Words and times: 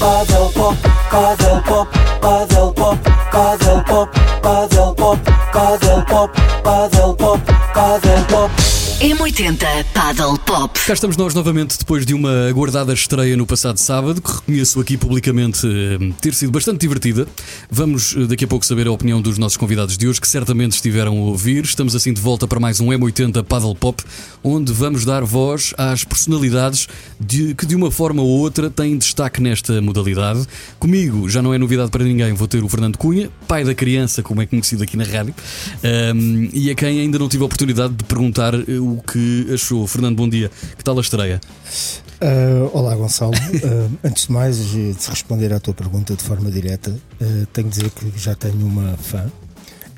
Paddle 0.00 0.50
pop, 0.54 0.76
paddle 1.10 1.62
pop, 1.62 1.92
paddle 2.20 2.72
pop, 2.72 2.98
paddle 3.30 3.82
pop, 3.84 4.12
paddle 4.42 4.94
pop, 4.94 5.18
paddle 5.52 6.02
pop, 6.06 6.30
paddle 7.82 7.98
pop, 7.98 8.00
paddle 8.00 8.24
pop. 8.28 8.52
M80 9.02 9.84
Paddle 9.92 10.38
Pop. 10.46 10.78
Cá 10.86 10.92
estamos 10.92 11.16
nós 11.16 11.34
novamente 11.34 11.76
depois 11.76 12.06
de 12.06 12.14
uma 12.14 12.46
aguardada 12.48 12.92
estreia 12.92 13.36
no 13.36 13.44
passado 13.44 13.76
sábado, 13.78 14.22
que 14.22 14.30
reconheço 14.30 14.78
aqui 14.78 14.96
publicamente 14.96 15.66
eh, 15.66 16.12
ter 16.20 16.32
sido 16.34 16.52
bastante 16.52 16.82
divertida. 16.82 17.26
Vamos 17.68 18.14
eh, 18.16 18.26
daqui 18.26 18.44
a 18.44 18.46
pouco 18.48 18.64
saber 18.64 18.86
a 18.86 18.92
opinião 18.92 19.20
dos 19.20 19.38
nossos 19.38 19.56
convidados 19.56 19.98
de 19.98 20.06
hoje, 20.06 20.20
que 20.20 20.28
certamente 20.28 20.74
estiveram 20.74 21.18
a 21.18 21.20
ouvir. 21.22 21.64
Estamos 21.64 21.96
assim 21.96 22.12
de 22.12 22.20
volta 22.20 22.46
para 22.46 22.60
mais 22.60 22.78
um 22.78 22.90
M80 22.90 23.42
Paddle 23.42 23.74
Pop, 23.74 24.00
onde 24.44 24.72
vamos 24.72 25.04
dar 25.04 25.24
voz 25.24 25.74
às 25.76 26.04
personalidades 26.04 26.86
de- 27.18 27.56
que 27.56 27.66
de 27.66 27.74
uma 27.74 27.90
forma 27.90 28.22
ou 28.22 28.28
outra 28.28 28.70
têm 28.70 28.96
destaque 28.96 29.42
nesta 29.42 29.82
modalidade. 29.82 30.46
Comigo, 30.78 31.28
já 31.28 31.42
não 31.42 31.52
é 31.52 31.58
novidade 31.58 31.90
para 31.90 32.04
ninguém, 32.04 32.32
vou 32.34 32.46
ter 32.46 32.62
o 32.62 32.68
Fernando 32.68 32.96
Cunha, 32.98 33.28
pai 33.48 33.64
da 33.64 33.74
criança, 33.74 34.22
como 34.22 34.40
é 34.40 34.46
conhecido 34.46 34.84
aqui 34.84 34.96
na 34.96 35.04
rádio, 35.04 35.34
Ahm, 35.82 36.50
e 36.52 36.70
a 36.70 36.74
quem 36.76 37.00
ainda 37.00 37.18
não 37.18 37.28
tive 37.28 37.42
a 37.42 37.46
oportunidade 37.46 37.71
de 37.72 38.04
perguntar 38.04 38.54
eh, 38.54 38.78
o 38.78 38.98
que 39.06 39.48
achou. 39.52 39.86
Fernando, 39.86 40.16
bom 40.16 40.28
dia. 40.28 40.50
Que 40.76 40.84
tal 40.84 40.96
a 40.98 41.00
estreia? 41.00 41.40
Ah, 42.20 42.70
olá, 42.72 42.94
Gonçalo. 42.94 43.32
Ah, 43.34 43.88
antes 44.08 44.26
de 44.26 44.32
mais, 44.32 44.58
de 44.58 44.94
responder 45.08 45.52
à 45.52 45.58
tua 45.58 45.74
pergunta 45.74 46.14
de 46.14 46.22
forma 46.22 46.50
direta, 46.50 46.96
ah, 47.20 47.46
tenho 47.52 47.68
de 47.68 47.76
dizer 47.78 47.90
que 47.90 48.12
já 48.16 48.34
tenho 48.34 48.64
uma 48.64 48.96
fã. 48.96 49.30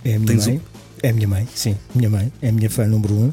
É 0.05 0.15
a 0.15 0.19
minha 0.19 0.27
Tens 0.27 0.47
mãe. 0.47 0.61
É 1.05 1.11
a 1.11 1.13
minha 1.13 1.29
mãe, 1.29 1.47
sim, 1.55 1.77
minha 1.95 2.09
mãe, 2.09 2.33
é 2.41 2.49
a 2.49 2.53
minha 2.53 2.71
fã 2.71 2.87
número 2.87 3.13
um. 3.13 3.31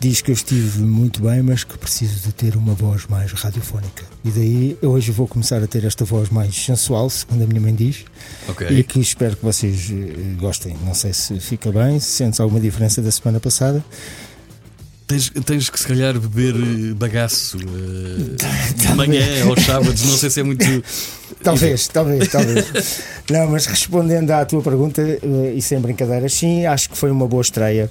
Diz 0.00 0.22
que 0.22 0.30
eu 0.30 0.32
estive 0.32 0.80
muito 0.80 1.20
bem, 1.20 1.42
mas 1.42 1.64
que 1.64 1.76
preciso 1.76 2.18
de 2.26 2.32
ter 2.32 2.56
uma 2.56 2.72
voz 2.72 3.06
mais 3.10 3.30
radiofónica. 3.32 4.04
E 4.24 4.30
daí 4.30 4.78
eu 4.80 4.92
hoje 4.92 5.12
vou 5.12 5.28
começar 5.28 5.62
a 5.62 5.66
ter 5.66 5.84
esta 5.84 6.02
voz 6.02 6.30
mais 6.30 6.54
sensual, 6.56 7.10
segundo 7.10 7.44
a 7.44 7.46
minha 7.46 7.60
mãe 7.60 7.74
diz, 7.74 8.06
Ok. 8.48 8.66
e 8.70 8.82
que 8.82 8.98
espero 9.00 9.36
que 9.36 9.44
vocês 9.44 9.90
eh, 9.90 10.34
gostem. 10.38 10.74
Não 10.82 10.94
sei 10.94 11.12
se 11.12 11.38
fica 11.40 11.70
bem, 11.70 12.00
se 12.00 12.06
sentes 12.06 12.40
alguma 12.40 12.58
diferença 12.58 13.02
da 13.02 13.12
semana 13.12 13.38
passada. 13.38 13.84
Tens, 15.06 15.28
tens 15.44 15.68
que 15.68 15.78
se 15.78 15.86
calhar 15.86 16.18
beber 16.18 16.54
eh, 16.54 16.94
bagaço 16.94 17.58
eh, 17.58 18.36
de 18.80 18.94
manhã 18.94 19.44
aos 19.46 19.62
sábados, 19.62 20.02
não 20.04 20.16
sei 20.16 20.30
se 20.30 20.40
é 20.40 20.42
muito. 20.42 20.64
Talvez, 21.42 21.88
talvez, 21.92 22.28
talvez. 22.28 23.02
Não, 23.30 23.48
mas 23.48 23.66
respondendo 23.66 24.30
à 24.30 24.44
tua 24.44 24.62
pergunta, 24.62 25.02
eh, 25.02 25.54
e 25.54 25.62
sem 25.62 25.80
brincadeiras, 25.80 26.32
sim, 26.32 26.66
acho 26.66 26.90
que 26.90 26.96
foi 26.96 27.10
uma 27.10 27.26
boa 27.26 27.42
estreia. 27.42 27.90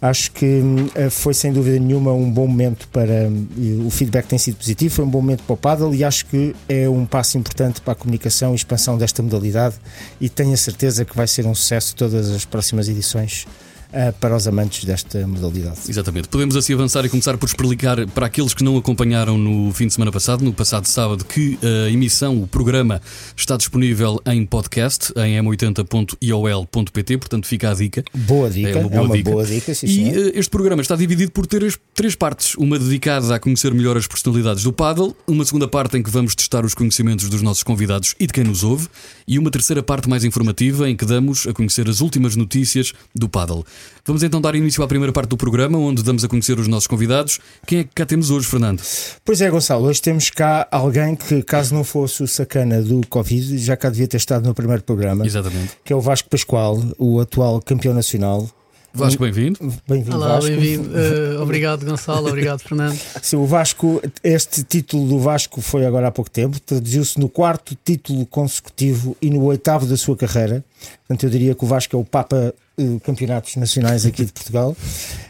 Acho 0.00 0.30
que 0.32 0.44
hum, 0.44 0.88
eh, 0.94 1.10
foi 1.10 1.32
sem 1.32 1.52
dúvida 1.52 1.78
nenhuma 1.78 2.12
um 2.12 2.30
bom 2.30 2.46
momento 2.46 2.86
para. 2.88 3.30
e 3.56 3.82
O 3.84 3.90
feedback 3.90 4.26
tem 4.26 4.38
sido 4.38 4.56
positivo, 4.56 4.94
foi 4.94 5.04
um 5.04 5.08
bom 5.08 5.20
momento 5.20 5.42
para 5.42 5.54
o 5.54 5.56
paddle 5.56 5.94
e 5.94 6.04
acho 6.04 6.26
que 6.26 6.54
é 6.68 6.88
um 6.88 7.06
passo 7.06 7.38
importante 7.38 7.80
para 7.80 7.92
a 7.92 7.96
comunicação 7.96 8.52
e 8.52 8.56
expansão 8.56 8.98
desta 8.98 9.22
modalidade. 9.22 9.76
E 10.20 10.28
tenho 10.28 10.52
a 10.52 10.56
certeza 10.56 11.04
que 11.04 11.16
vai 11.16 11.26
ser 11.26 11.46
um 11.46 11.54
sucesso 11.54 11.96
todas 11.96 12.30
as 12.30 12.44
próximas 12.44 12.88
edições 12.88 13.46
eh, 13.92 14.12
para 14.12 14.36
os 14.36 14.46
amantes 14.46 14.84
desta 14.84 15.26
modalidade. 15.26 15.78
Exatamente. 15.88 16.28
Podemos 16.28 16.56
assim 16.56 16.74
avançar 16.74 17.04
e 17.04 17.08
começar 17.08 17.36
por 17.36 17.46
explicar 17.46 18.06
para 18.08 18.26
aqueles 18.26 18.52
que 18.54 18.62
não 18.64 18.76
acompanharam 18.76 19.36
no 19.38 19.72
fim 19.72 19.86
de 19.86 19.94
semana 19.94 20.12
passado, 20.12 20.44
no 20.44 20.52
passado 20.52 20.86
sábado, 20.86 21.24
que 21.24 21.58
a 21.86 21.90
emissão, 21.90 22.40
o 22.42 22.46
programa, 22.46 23.00
está 23.36 23.56
disponível 23.56 24.20
em 24.26 24.44
podcast 24.44 25.12
em 25.16 25.36
m80.iol.pt, 25.42 27.18
portanto 27.18 27.46
fica 27.46 27.70
a 27.70 27.74
dica. 27.74 28.04
Boa 28.14 28.50
dica, 28.50 28.70
É 28.70 28.76
uma 28.76 28.88
boa 28.88 29.44
dica. 29.44 29.44
dica, 29.44 29.74
sim, 29.74 29.86
E 29.86 30.08
eh, 30.10 30.32
este 30.34 30.50
programa 30.50 30.82
está 30.82 30.96
dividido 30.96 31.32
por 31.32 31.46
três, 31.46 31.78
três 31.94 32.14
partes. 32.14 32.54
Uma 32.56 32.78
dedicada 32.78 33.34
a 33.34 33.38
conhecer 33.38 33.72
melhor 33.72 33.96
as 33.96 34.06
personalidades 34.06 34.62
do 34.62 34.72
paddle, 34.72 35.16
uma 35.26 35.44
segunda 35.44 35.68
parte 35.68 35.96
em 35.96 36.02
que 36.02 36.10
vamos 36.10 36.34
testar 36.34 36.64
os 36.64 36.74
conhecimentos 36.74 37.28
dos 37.28 37.42
nossos 37.42 37.62
convidados 37.62 38.14
e 38.18 38.26
de 38.26 38.32
quem 38.32 38.44
nos 38.44 38.62
ouve, 38.64 38.88
e 39.26 39.38
uma 39.38 39.50
terceira 39.50 39.82
parte 39.82 40.08
mais 40.08 40.24
informativa 40.24 40.88
em 40.88 40.96
que 40.96 41.04
damos 41.04 41.46
a 41.46 41.52
conhecer 41.52 41.88
as 41.88 42.00
últimas 42.00 42.36
notícias 42.36 42.92
do 43.14 43.28
paddle. 43.28 43.64
Vamos 44.04 44.22
então 44.22 44.40
dar 44.40 44.54
início 44.54 44.82
à 44.82 44.86
primeira 44.86 45.12
parte 45.12 45.30
do 45.30 45.36
programa, 45.36 45.78
onde 45.78 46.02
damos 46.02 46.24
a 46.24 46.28
conhecer 46.28 46.58
os 46.58 46.68
nossos 46.68 46.86
convidados. 46.86 47.40
Quem 47.66 47.80
é 47.80 47.84
que 47.84 47.90
cá 47.94 48.06
temos 48.06 48.30
hoje, 48.30 48.46
Fernando? 48.46 48.82
Pois 49.24 49.40
é, 49.40 49.50
Gonçalo, 49.50 49.86
hoje 49.86 50.00
temos 50.00 50.30
cá 50.30 50.68
alguém 50.70 51.16
que, 51.16 51.42
caso 51.42 51.74
não 51.74 51.82
fosse 51.82 52.22
o 52.22 52.28
sacana 52.28 52.80
do 52.80 53.06
Covid, 53.08 53.58
já 53.58 53.76
cá 53.76 53.90
devia 53.90 54.06
ter 54.06 54.18
estado 54.18 54.46
no 54.46 54.54
primeiro 54.54 54.82
programa, 54.82 55.26
Exatamente. 55.26 55.72
que 55.84 55.92
é 55.92 55.96
o 55.96 56.00
Vasco 56.00 56.28
Pascoal, 56.28 56.82
o 56.98 57.20
atual 57.20 57.60
campeão 57.60 57.94
nacional. 57.94 58.48
Vasco, 58.96 59.22
bem-vindo. 59.22 59.58
Bem-vindo, 59.86 60.16
Olá, 60.16 60.28
Vasco. 60.36 60.50
bem-vindo. 60.50 60.90
Eh, 60.96 61.38
obrigado, 61.38 61.84
Gonçalo. 61.84 62.28
Obrigado, 62.28 62.60
Fernando. 62.60 62.98
Sim, 63.22 63.36
o 63.36 63.44
Vasco, 63.44 64.00
este 64.24 64.62
título 64.62 65.06
do 65.06 65.18
Vasco 65.18 65.60
foi 65.60 65.84
agora 65.84 66.08
há 66.08 66.10
pouco 66.10 66.30
tempo, 66.30 66.58
traduziu-se 66.60 67.20
no 67.20 67.28
quarto 67.28 67.76
título 67.84 68.24
consecutivo 68.26 69.16
e 69.20 69.28
no 69.30 69.42
oitavo 69.44 69.86
da 69.86 69.96
sua 69.96 70.16
carreira. 70.16 70.64
Portanto, 71.06 71.24
eu 71.24 71.30
diria 71.30 71.54
que 71.54 71.64
o 71.64 71.66
Vasco 71.66 71.94
é 71.94 71.98
o 71.98 72.04
Papa 72.04 72.54
Campeonatos 73.02 73.56
Nacionais 73.56 74.04
aqui 74.04 74.24
de 74.24 74.32
Portugal. 74.32 74.76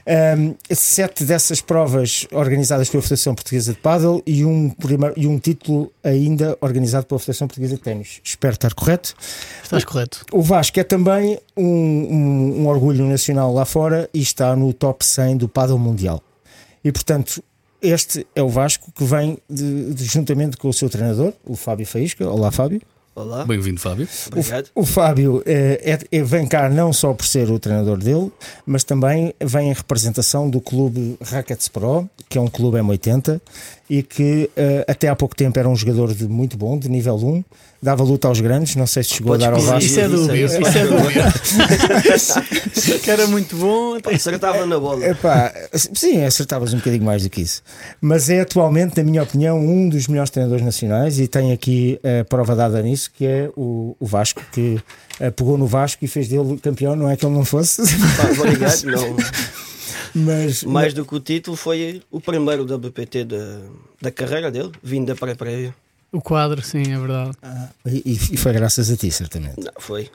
Ahm, 0.06 0.54
sete 0.72 1.24
dessas 1.24 1.60
provas 1.60 2.26
organizadas 2.32 2.88
pela 2.88 3.02
Federação 3.02 3.34
Portuguesa 3.34 3.72
de 3.72 3.78
Paddle 3.78 4.22
e 4.26 4.44
um, 4.44 4.70
primeiro, 4.70 5.14
e 5.16 5.26
um 5.26 5.38
título 5.38 5.92
ainda 6.02 6.56
organizado 6.60 7.06
pela 7.06 7.18
Federação 7.18 7.46
Portuguesa 7.48 7.76
de 7.76 7.82
Ténis. 7.82 8.20
Espero 8.22 8.54
estar 8.54 8.74
correto. 8.74 9.14
Estás 9.62 9.84
correto. 9.84 10.24
O 10.32 10.42
Vasco 10.42 10.78
é 10.80 10.84
também 10.84 11.38
um, 11.56 11.64
um- 11.64 12.62
um 12.62 12.66
orgulho 12.68 13.04
nacional 13.06 13.52
lá 13.52 13.64
fora 13.64 14.08
e 14.12 14.20
está 14.20 14.54
no 14.56 14.72
top 14.72 15.04
100 15.04 15.36
do 15.36 15.48
paddle 15.48 15.78
mundial. 15.78 16.22
E 16.84 16.90
portanto, 16.92 17.42
este 17.82 18.26
é 18.34 18.42
o 18.42 18.48
Vasco 18.48 18.90
que 18.92 19.04
vem 19.04 19.38
de- 19.48 19.92
de- 19.94 20.04
juntamente 20.04 20.56
com 20.56 20.68
o 20.68 20.72
seu 20.72 20.88
treinador, 20.88 21.32
o 21.44 21.54
Fábio 21.56 21.86
Faísca. 21.86 22.28
Olá, 22.28 22.50
Fábio. 22.50 22.80
Olá, 23.16 23.44
Bem-vindo, 23.46 23.80
Fábio. 23.80 24.06
obrigado. 24.26 24.66
O 24.74 24.84
Fábio 24.84 25.42
eh, 25.46 25.80
é- 25.82 25.98
é- 26.18 26.22
vem 26.22 26.46
cá 26.46 26.68
não 26.68 26.92
só 26.92 27.14
por 27.14 27.24
ser 27.24 27.50
o 27.50 27.58
treinador 27.58 27.96
dele, 27.96 28.30
mas 28.66 28.84
também 28.84 29.32
vem 29.42 29.70
em 29.70 29.72
representação 29.72 30.50
do 30.50 30.60
clube 30.60 31.16
Rackets 31.22 31.66
Pro, 31.68 32.06
que 32.28 32.36
é 32.36 32.40
um 32.42 32.46
clube 32.46 32.76
M80 32.76 33.40
e 33.88 34.02
que 34.02 34.50
eh, 34.54 34.84
até 34.86 35.08
há 35.08 35.16
pouco 35.16 35.34
tempo 35.34 35.58
era 35.58 35.66
um 35.66 35.74
jogador 35.74 36.12
de 36.12 36.28
muito 36.28 36.58
bom, 36.58 36.76
de 36.78 36.90
nível 36.90 37.14
1, 37.16 37.42
dava 37.82 38.02
luta 38.02 38.28
aos 38.28 38.38
grandes. 38.40 38.76
Não 38.76 38.86
sei 38.86 39.02
se 39.02 39.14
chegou 39.14 39.32
Podes 39.32 39.46
a 39.46 39.50
dar 39.50 39.56
ao 39.56 39.62
Vasco. 39.62 39.84
Isso 39.84 40.00
é 40.00 40.06
isso 40.06 40.16
dúbio. 40.16 40.34
aí. 40.34 40.44
Isso 40.44 40.78
é 40.78 40.86
dúbio. 40.86 41.22
que 43.02 43.10
era 43.10 43.26
muito 43.28 43.56
bom. 43.56 43.96
Acertava 44.12 44.66
na 44.66 44.78
bola. 44.78 45.06
Epá, 45.06 45.52
sim, 45.72 46.22
acertavas 46.24 46.74
um 46.74 46.78
bocadinho 46.78 47.04
mais 47.04 47.22
do 47.22 47.30
que 47.30 47.40
isso. 47.40 47.62
Mas 48.00 48.28
é 48.28 48.40
atualmente, 48.40 48.96
na 48.98 49.04
minha 49.04 49.22
opinião, 49.22 49.58
um 49.58 49.88
dos 49.88 50.08
melhores 50.08 50.30
treinadores 50.30 50.64
nacionais 50.64 51.18
e 51.20 51.28
tem 51.28 51.52
aqui 51.52 51.98
a 52.20 52.24
prova 52.24 52.54
dada 52.56 52.82
nisso, 52.82 53.05
que 53.10 53.24
é 53.26 53.50
o, 53.56 53.96
o 53.98 54.06
Vasco, 54.06 54.42
que 54.52 54.80
eh, 55.20 55.30
pegou 55.30 55.56
no 55.58 55.66
Vasco 55.66 56.04
e 56.04 56.08
fez 56.08 56.28
dele 56.28 56.58
campeão, 56.58 56.94
não 56.96 57.08
é 57.10 57.16
que 57.16 57.24
ele 57.24 57.34
não 57.34 57.44
fosse, 57.44 57.82
Pá, 58.16 58.30
obrigado. 58.38 58.82
Não. 58.84 59.16
mas, 60.14 60.62
Mais 60.64 60.94
do 60.94 61.04
que 61.04 61.14
o 61.14 61.20
título, 61.20 61.56
foi 61.56 62.02
o 62.10 62.20
primeiro 62.20 62.64
WPT 62.64 63.24
da, 63.24 63.60
da 64.00 64.10
carreira 64.10 64.50
dele, 64.50 64.72
vindo 64.82 65.06
da 65.06 65.14
pré-prévia. 65.14 65.74
O 66.12 66.20
quadro, 66.20 66.62
sim, 66.62 66.82
é 66.92 66.98
verdade. 66.98 67.32
e, 67.84 68.12
e 68.32 68.36
foi 68.36 68.52
graças 68.52 68.90
a 68.90 68.96
ti, 68.96 69.10
certamente. 69.10 69.56
Não, 69.58 69.72
foi. 69.78 70.08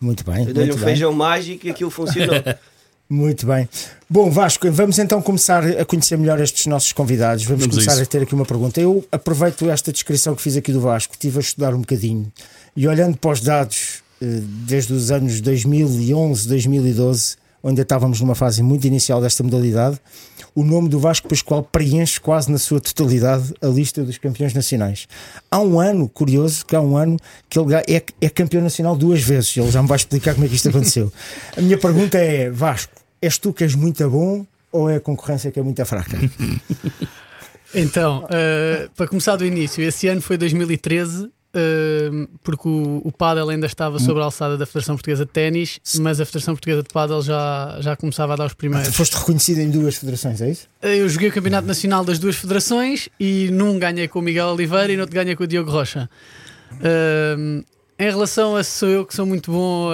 Muito 0.00 0.24
bem, 0.24 0.46
Eu 0.46 0.52
dei-lhe 0.52 0.72
um 0.72 0.76
bem. 0.76 0.84
feijão 0.84 1.12
mágico 1.12 1.66
e 1.66 1.70
aquilo 1.70 1.90
funcionou. 1.90 2.34
Muito 3.10 3.46
bem. 3.46 3.66
Bom, 4.08 4.30
Vasco, 4.30 4.70
vamos 4.70 4.98
então 4.98 5.22
começar 5.22 5.64
a 5.64 5.84
conhecer 5.84 6.18
melhor 6.18 6.38
estes 6.40 6.66
nossos 6.66 6.92
convidados. 6.92 7.44
Vamos, 7.44 7.62
Vamos 7.62 7.76
a 7.76 7.80
começar 7.80 7.98
a, 7.98 8.02
isso. 8.02 8.10
ter 8.10 8.22
aqui 8.22 8.34
uma 8.34 8.44
pergunta. 8.44 8.80
Eu 8.80 9.02
aproveito 9.10 9.68
esta 9.70 9.90
descrição 9.90 10.34
que 10.34 10.42
fiz 10.42 10.56
aqui 10.56 10.72
do 10.72 10.80
Vasco, 10.80 11.14
estive 11.14 11.38
a 11.38 11.40
estudar 11.40 11.74
um 11.74 11.80
bocadinho 11.80 12.30
e 12.76 12.86
olhando 12.86 13.16
para 13.16 13.30
os 13.30 13.40
dados 13.40 14.02
eh, 14.20 14.40
desde 14.66 14.92
os 14.92 15.10
anos 15.10 15.40
2011, 15.40 16.46
2012, 16.48 17.36
onde 17.62 17.80
estávamos 17.80 18.20
numa 18.20 18.34
fase 18.34 18.62
muito 18.62 18.86
inicial 18.86 19.20
desta 19.22 19.42
modalidade, 19.42 19.98
o 20.54 20.64
nome 20.64 20.88
do 20.88 20.98
Vasco 20.98 21.28
Pascoal 21.28 21.62
preenche 21.62 22.20
quase 22.20 22.50
na 22.50 22.58
sua 22.58 22.80
totalidade 22.80 23.54
a 23.62 23.66
lista 23.68 24.02
dos 24.02 24.18
campeões 24.18 24.52
nacionais. 24.54 25.06
Há 25.50 25.60
um 25.60 25.78
ano, 25.78 26.08
curioso, 26.08 26.66
que 26.66 26.74
há 26.74 26.80
um 26.80 26.96
ano 26.96 27.16
que 27.48 27.58
ele 27.58 27.74
é, 27.74 28.02
é 28.20 28.28
campeão 28.28 28.62
nacional 28.62 28.96
duas 28.96 29.22
vezes. 29.22 29.56
Ele 29.56 29.70
já 29.70 29.80
me 29.82 29.88
vai 29.88 29.96
explicar 29.96 30.34
como 30.34 30.46
é 30.46 30.48
que 30.48 30.56
isto 30.56 30.68
aconteceu. 30.70 31.12
A 31.56 31.60
minha 31.60 31.78
pergunta 31.78 32.18
é: 32.18 32.50
Vasco, 32.50 32.92
és 33.20 33.38
tu 33.38 33.52
que 33.52 33.64
és 33.64 33.74
muito 33.74 34.08
bom 34.08 34.46
ou 34.72 34.88
é 34.90 34.96
a 34.96 35.00
concorrência 35.00 35.50
que 35.50 35.58
é 35.60 35.62
muito 35.62 35.84
fraca? 35.84 36.16
Então, 37.74 38.26
eh, 38.30 38.88
para 38.96 39.06
começar 39.06 39.36
do 39.36 39.44
início, 39.44 39.82
esse 39.84 40.08
ano 40.08 40.22
foi 40.22 40.38
2013. 40.38 41.28
eh, 41.52 42.08
porque 42.42 42.66
o, 42.66 43.02
o 43.04 43.12
Padel 43.12 43.50
ainda 43.50 43.66
estava 43.66 43.98
sobre 43.98 44.22
a 44.22 44.24
alçada 44.24 44.56
da 44.56 44.64
Federação 44.64 44.94
Portuguesa 44.96 45.26
de 45.26 45.32
Ténis, 45.32 45.78
mas 46.00 46.18
a 46.18 46.24
Federação 46.24 46.54
Portuguesa 46.54 46.82
de 46.82 46.88
Padel 46.88 47.20
já, 47.20 47.76
já 47.80 47.94
começava 47.94 48.32
a 48.32 48.36
dar 48.36 48.46
os 48.46 48.54
primeiros. 48.54 48.94
Foste 48.96 49.16
reconhecido 49.18 49.58
em 49.60 49.70
duas 49.70 49.96
federações, 49.96 50.40
é 50.40 50.50
isso? 50.50 50.66
Eh, 50.80 50.96
Eu 50.96 51.08
joguei 51.10 51.28
o 51.28 51.32
Campeonato 51.32 51.66
Nacional 51.68 52.04
das 52.06 52.18
duas 52.18 52.36
federações 52.36 53.08
e 53.20 53.50
num 53.50 53.78
ganhei 53.78 54.08
com 54.08 54.18
o 54.18 54.22
Miguel 54.22 54.48
Oliveira 54.48 54.90
e 54.90 54.96
no 54.96 55.02
outro 55.02 55.14
ganhei 55.14 55.36
com 55.36 55.44
o 55.44 55.46
Diogo 55.46 55.70
Rocha. 55.70 56.08
Em 58.00 58.10
relação 58.10 58.54
a 58.56 58.62
se 58.62 58.70
sou 58.78 58.88
eu 58.88 59.04
que 59.04 59.14
sou 59.14 59.26
muito 59.26 59.50
bom 59.50 59.90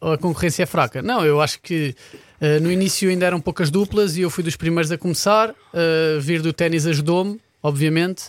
ou 0.00 0.12
a 0.12 0.18
concorrência 0.18 0.64
é 0.64 0.66
fraca, 0.66 1.00
não, 1.00 1.24
eu 1.24 1.40
acho 1.40 1.60
que 1.62 1.94
Uh, 2.40 2.60
no 2.62 2.70
início 2.70 3.08
ainda 3.08 3.26
eram 3.26 3.40
poucas 3.40 3.70
duplas 3.70 4.16
e 4.16 4.22
eu 4.22 4.30
fui 4.30 4.42
dos 4.42 4.56
primeiros 4.56 4.90
a 4.90 4.98
começar. 4.98 5.50
Uh, 5.50 6.20
vir 6.20 6.42
do 6.42 6.52
ténis 6.52 6.86
ajudou-me, 6.86 7.40
obviamente, 7.62 8.24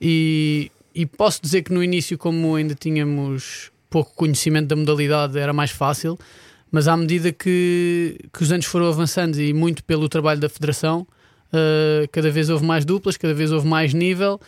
e, 0.00 0.70
e 0.94 1.04
posso 1.04 1.40
dizer 1.42 1.62
que 1.62 1.72
no 1.72 1.82
início, 1.82 2.16
como 2.16 2.54
ainda 2.54 2.74
tínhamos 2.74 3.70
pouco 3.90 4.12
conhecimento 4.14 4.68
da 4.68 4.76
modalidade, 4.76 5.38
era 5.38 5.52
mais 5.52 5.70
fácil, 5.70 6.18
mas 6.70 6.86
à 6.86 6.96
medida 6.96 7.32
que, 7.32 8.18
que 8.32 8.42
os 8.42 8.52
anos 8.52 8.66
foram 8.66 8.86
avançando 8.86 9.40
e 9.40 9.52
muito 9.52 9.82
pelo 9.84 10.08
trabalho 10.08 10.40
da 10.40 10.48
Federação, 10.48 11.06
uh, 11.52 12.08
cada 12.12 12.30
vez 12.30 12.50
houve 12.50 12.64
mais 12.64 12.84
duplas, 12.84 13.16
cada 13.16 13.34
vez 13.34 13.50
houve 13.50 13.66
mais 13.66 13.94
nível. 13.94 14.40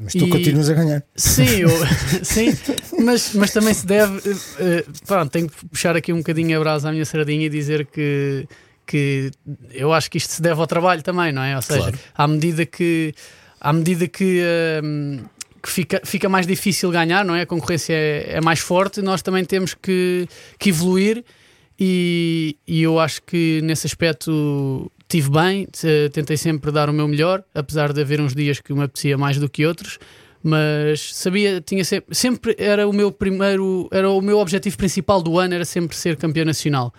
Mas 0.00 0.12
tu 0.12 0.26
E- 0.26 0.30
continuas 0.30 0.70
a 0.70 0.74
ganhar. 0.74 1.02
Sim, 1.16 1.48
eu- 1.62 1.70
sim 2.22 2.56
mas, 3.00 3.34
mas 3.34 3.52
também 3.52 3.74
se 3.74 3.84
deve. 3.86 4.18
eh, 4.60 4.84
pronto, 5.06 5.30
tenho 5.30 5.48
que 5.48 5.66
puxar 5.66 5.96
aqui 5.96 6.12
um 6.12 6.18
bocadinho 6.18 6.56
a 6.56 6.60
brasa 6.60 6.88
à 6.88 6.92
minha 6.92 7.04
sardinha 7.04 7.46
e 7.46 7.48
dizer 7.48 7.86
que, 7.86 8.46
que 8.86 9.30
eu 9.72 9.92
acho 9.92 10.08
que 10.10 10.18
isto 10.18 10.32
se 10.32 10.40
deve 10.42 10.60
ao 10.60 10.66
trabalho 10.66 11.02
também, 11.02 11.32
não 11.32 11.42
é? 11.42 11.56
Ou 11.56 11.62
seja, 11.62 11.80
Claro. 11.80 11.98
à 12.14 12.28
medida 12.28 12.64
que. 12.64 13.12
À 13.60 13.72
medida 13.72 14.06
que. 14.06 14.40
ehm, 14.40 15.24
que 15.60 15.68
fica, 15.70 16.00
fica 16.04 16.28
mais 16.28 16.46
difícil 16.46 16.88
ganhar, 16.92 17.24
não 17.24 17.34
é? 17.34 17.40
A 17.42 17.46
concorrência 17.46 17.92
é, 17.92 18.34
é 18.36 18.40
mais 18.40 18.60
forte, 18.60 19.02
nós 19.02 19.20
também 19.22 19.44
temos 19.44 19.74
que, 19.74 20.28
que 20.56 20.68
evoluir 20.68 21.24
e, 21.78 22.56
e 22.66 22.80
eu 22.82 23.00
acho 23.00 23.20
que 23.22 23.60
nesse 23.64 23.84
aspecto 23.84 24.90
tive 25.08 25.30
bem, 25.30 25.66
te- 25.66 26.10
tentei 26.12 26.36
sempre 26.36 26.70
dar 26.70 26.90
o 26.90 26.92
meu 26.92 27.08
melhor, 27.08 27.42
apesar 27.54 27.92
de 27.92 28.00
haver 28.00 28.20
uns 28.20 28.34
dias 28.34 28.60
que 28.60 28.72
me 28.72 28.82
apetecia 28.82 29.16
mais 29.16 29.38
do 29.38 29.48
que 29.48 29.64
outros, 29.64 29.98
mas 30.42 31.14
sabia, 31.14 31.60
tinha 31.60 31.84
sempre, 31.84 32.14
sempre 32.14 32.54
era 32.58 32.86
o 32.86 32.92
meu 32.92 33.10
primeiro, 33.10 33.88
era 33.90 34.08
o 34.08 34.20
meu 34.20 34.38
objetivo 34.38 34.76
principal 34.76 35.22
do 35.22 35.38
ano, 35.38 35.54
era 35.54 35.64
sempre 35.64 35.96
ser 35.96 36.16
campeão 36.16 36.44
nacional. 36.44 36.92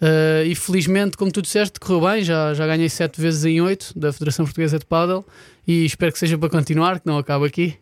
Uh, 0.00 0.46
e 0.46 0.54
felizmente, 0.54 1.16
como 1.16 1.30
tu 1.30 1.42
disseste, 1.42 1.78
correu 1.78 2.00
bem, 2.08 2.24
já, 2.24 2.54
já 2.54 2.66
ganhei 2.66 2.88
sete 2.88 3.20
vezes 3.20 3.44
em 3.44 3.60
oito 3.60 3.98
da 3.98 4.12
Federação 4.12 4.46
Portuguesa 4.46 4.78
de 4.78 4.86
Paddle 4.86 5.26
e 5.66 5.84
espero 5.84 6.10
que 6.12 6.18
seja 6.18 6.38
para 6.38 6.48
continuar, 6.48 7.00
que 7.00 7.06
não 7.06 7.18
acaba 7.18 7.46
aqui. 7.46 7.76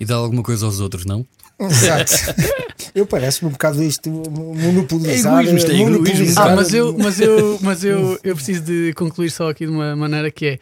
E 0.00 0.04
dá 0.04 0.14
alguma 0.14 0.42
coisa 0.42 0.66
aos 0.66 0.78
outros, 0.78 1.04
não? 1.04 1.26
Exato. 1.58 2.12
eu 2.94 3.06
parece-me 3.06 3.48
um 3.48 3.52
bocado 3.52 3.82
isto 3.82 4.10
monopolizar. 4.10 5.44
É 5.44 5.48
egoísmo, 5.48 5.70
é 5.70 5.74
egoísmo. 5.74 5.90
monopolizar- 5.90 6.46
Ah, 6.50 6.56
mas 6.56 6.74
eu, 6.74 6.96
mas 6.98 7.20
eu, 7.20 7.58
mas 7.62 7.84
eu, 7.84 8.18
eu 8.22 8.34
preciso 8.34 8.62
de 8.62 8.92
concluir 8.94 9.30
só 9.30 9.50
aqui 9.50 9.64
de 9.66 9.72
uma 9.72 9.94
maneira 9.96 10.30
que 10.30 10.46
é. 10.46 10.58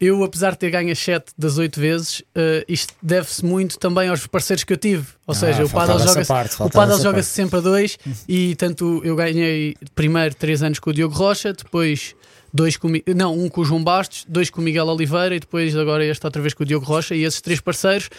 Eu, 0.00 0.22
apesar 0.24 0.50
de 0.50 0.58
ter 0.58 0.70
ganho 0.70 0.90
as 0.92 0.98
7 0.98 1.32
das 1.38 1.56
8 1.56 1.80
vezes, 1.80 2.22
eh, 2.34 2.64
isto 2.68 2.92
deve-se 3.00 3.42
muito 3.44 3.78
também 3.78 4.08
aos 4.08 4.26
parceiros 4.26 4.62
que 4.64 4.72
eu 4.72 4.76
tive. 4.76 5.06
Ou 5.26 5.34
seja, 5.34 5.64
o 5.64 5.66
Ah, 5.66 5.70
Paddle 5.70 5.98
joga-se 6.00 6.18
essa 6.20 6.34
joga-se 7.02 7.30
sempre 7.30 7.58
a 7.58 7.60
dois 7.62 7.96
e 8.28 8.54
tanto 8.56 9.00
eu 9.04 9.14
ganhei 9.16 9.74
primeiro 9.94 10.34
3 10.34 10.62
anos 10.64 10.78
com 10.80 10.90
o 10.90 10.92
Diogo 10.92 11.14
Rocha, 11.14 11.52
depois 11.54 12.14
dois 12.52 12.76
com, 12.76 12.88
não, 13.16 13.38
um 13.38 13.48
com 13.48 13.62
o 13.62 13.64
João 13.64 13.82
Bastos, 13.82 14.26
dois 14.28 14.50
com 14.50 14.60
o 14.60 14.64
Miguel 14.64 14.86
Oliveira 14.88 15.36
e 15.36 15.40
depois 15.40 15.74
agora 15.76 16.04
este 16.04 16.26
outra 16.26 16.42
vez 16.42 16.52
com 16.52 16.64
o 16.64 16.66
Diogo 16.66 16.84
Rocha 16.84 17.14
e 17.14 17.22
esses 17.24 17.40
três 17.40 17.60
parceiros 17.60 18.10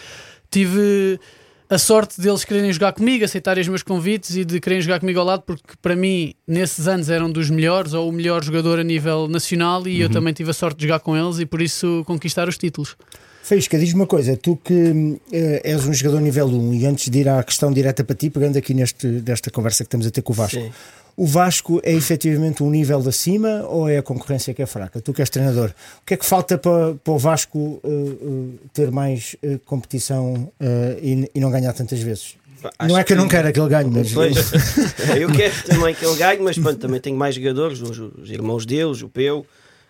tive 0.50 1.20
a 1.68 1.78
sorte 1.78 2.20
deles 2.20 2.44
quererem 2.44 2.72
jogar 2.72 2.92
comigo, 2.92 3.24
aceitarem 3.24 3.60
os 3.60 3.68
meus 3.68 3.82
convites 3.82 4.36
e 4.36 4.44
de 4.44 4.60
quererem 4.60 4.82
jogar 4.82 5.00
comigo 5.00 5.18
ao 5.18 5.26
lado, 5.26 5.42
porque 5.42 5.74
para 5.82 5.96
mim, 5.96 6.32
nesses 6.46 6.86
anos, 6.86 7.10
eram 7.10 7.30
dos 7.30 7.50
melhores 7.50 7.92
ou 7.92 8.08
o 8.08 8.12
melhor 8.12 8.42
jogador 8.44 8.78
a 8.78 8.84
nível 8.84 9.26
nacional 9.28 9.86
e 9.86 10.00
eu 10.00 10.08
também 10.08 10.32
tive 10.32 10.50
a 10.50 10.54
sorte 10.54 10.78
de 10.78 10.86
jogar 10.86 11.00
com 11.00 11.16
eles 11.16 11.38
e 11.38 11.46
por 11.46 11.60
isso 11.60 12.04
conquistar 12.06 12.48
os 12.48 12.56
títulos. 12.56 12.96
Faísca, 13.42 13.78
diz-me 13.78 14.00
uma 14.00 14.06
coisa, 14.08 14.36
tu 14.36 14.56
que 14.56 15.20
eh, 15.32 15.60
és 15.62 15.86
um 15.86 15.94
jogador 15.94 16.20
nível 16.20 16.46
1 16.46 16.74
e 16.74 16.86
antes 16.86 17.08
de 17.08 17.20
ir 17.20 17.28
à 17.28 17.40
questão 17.44 17.72
direta 17.72 18.02
para 18.02 18.16
ti, 18.16 18.28
pegando 18.28 18.58
aqui 18.58 18.74
neste, 18.74 19.06
desta 19.20 19.52
conversa 19.52 19.84
que 19.84 19.86
estamos 19.86 20.04
a 20.04 20.10
ter 20.10 20.20
com 20.22 20.32
o 20.32 20.34
Vasco, 20.34 20.60
Sim. 20.60 20.72
O 21.16 21.26
Vasco 21.26 21.80
é 21.82 21.92
efetivamente 21.92 22.62
um 22.62 22.70
nível 22.70 23.00
de 23.00 23.08
acima 23.08 23.64
ou 23.68 23.88
é 23.88 23.98
a 23.98 24.02
concorrência 24.02 24.52
que 24.52 24.60
é 24.60 24.66
fraca? 24.66 25.00
Tu 25.00 25.12
que 25.14 25.22
és 25.22 25.30
treinador, 25.30 25.70
o 26.02 26.04
que 26.04 26.14
é 26.14 26.16
que 26.16 26.26
falta 26.26 26.58
para, 26.58 26.94
para 26.94 27.12
o 27.12 27.18
Vasco 27.18 27.80
eh, 27.82 27.88
eh, 27.88 28.68
ter 28.74 28.90
mais 28.90 29.34
eh, 29.42 29.58
competição 29.64 30.52
e, 31.00 31.30
e 31.34 31.40
não 31.40 31.50
ganhar 31.50 31.72
tantas 31.72 32.00
vezes? 32.00 32.36
Acho 32.78 32.88
não 32.88 32.98
é 32.98 33.04
que 33.04 33.12
eu 33.12 33.16
não 33.16 33.28
quero 33.28 33.52
que 33.52 33.60
ele 33.60 33.68
ganhe, 33.68 33.90
mas 33.90 34.12
Pois, 34.12 34.36
eu 35.16 35.30
quero 35.32 35.54
também 35.64 35.94
que 35.94 36.04
ele 36.04 36.16
ganhe, 36.16 36.42
mas 36.42 36.58
pronto, 36.58 36.78
também 36.78 37.00
tenho 37.00 37.16
mais 37.16 37.34
jogadores, 37.34 37.80
os, 37.80 37.98
os 37.98 38.30
irmãos 38.30 38.66
deles, 38.66 39.02
o 39.02 39.08
Peu, 39.08 39.46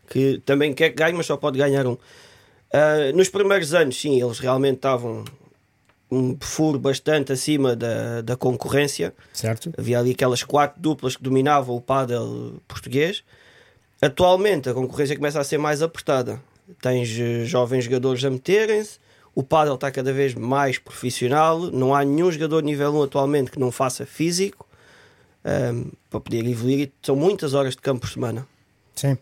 que 0.08 0.40
também 0.44 0.74
quer 0.74 0.90
que 0.90 0.96
ganhe, 0.96 1.16
mas 1.16 1.26
só 1.26 1.36
pode 1.36 1.58
ganhar 1.58 1.86
um. 1.86 1.96
Ah, 2.72 3.12
nos 3.14 3.28
primeiros 3.28 3.72
anos, 3.72 3.98
sim, 3.98 4.20
eles 4.20 4.38
realmente 4.38 4.76
estavam 4.76 5.24
um 6.16 6.36
furo 6.40 6.78
bastante 6.78 7.32
acima 7.32 7.76
da, 7.76 8.22
da 8.22 8.36
concorrência. 8.36 9.14
certo? 9.32 9.72
Havia 9.76 9.98
ali 9.98 10.12
aquelas 10.12 10.42
quatro 10.42 10.80
duplas 10.80 11.16
que 11.16 11.22
dominavam 11.22 11.76
o 11.76 11.80
pádel 11.80 12.60
português. 12.66 13.22
Atualmente 14.00 14.68
a 14.68 14.74
concorrência 14.74 15.16
começa 15.16 15.40
a 15.40 15.44
ser 15.44 15.58
mais 15.58 15.82
apertada. 15.82 16.40
Tens 16.80 17.08
eh, 17.18 17.44
jovens 17.44 17.84
jogadores 17.84 18.24
a 18.24 18.30
meterem-se, 18.30 18.98
o 19.34 19.42
pádel 19.42 19.74
está 19.74 19.90
cada 19.90 20.12
vez 20.12 20.34
mais 20.34 20.78
profissional, 20.78 21.58
não 21.70 21.94
há 21.94 22.04
nenhum 22.04 22.32
jogador 22.32 22.62
nível 22.62 22.94
1 22.96 23.02
atualmente 23.02 23.50
que 23.50 23.60
não 23.60 23.70
faça 23.70 24.04
físico 24.04 24.66
ahm, 25.44 25.90
para 26.10 26.20
poder 26.20 26.44
evoluir. 26.46 26.90
São 27.02 27.14
muitas 27.14 27.54
horas 27.54 27.74
de 27.76 27.82
campo 27.82 28.00
por 28.00 28.10
semana. 28.10 28.46
Sim. 28.96 29.16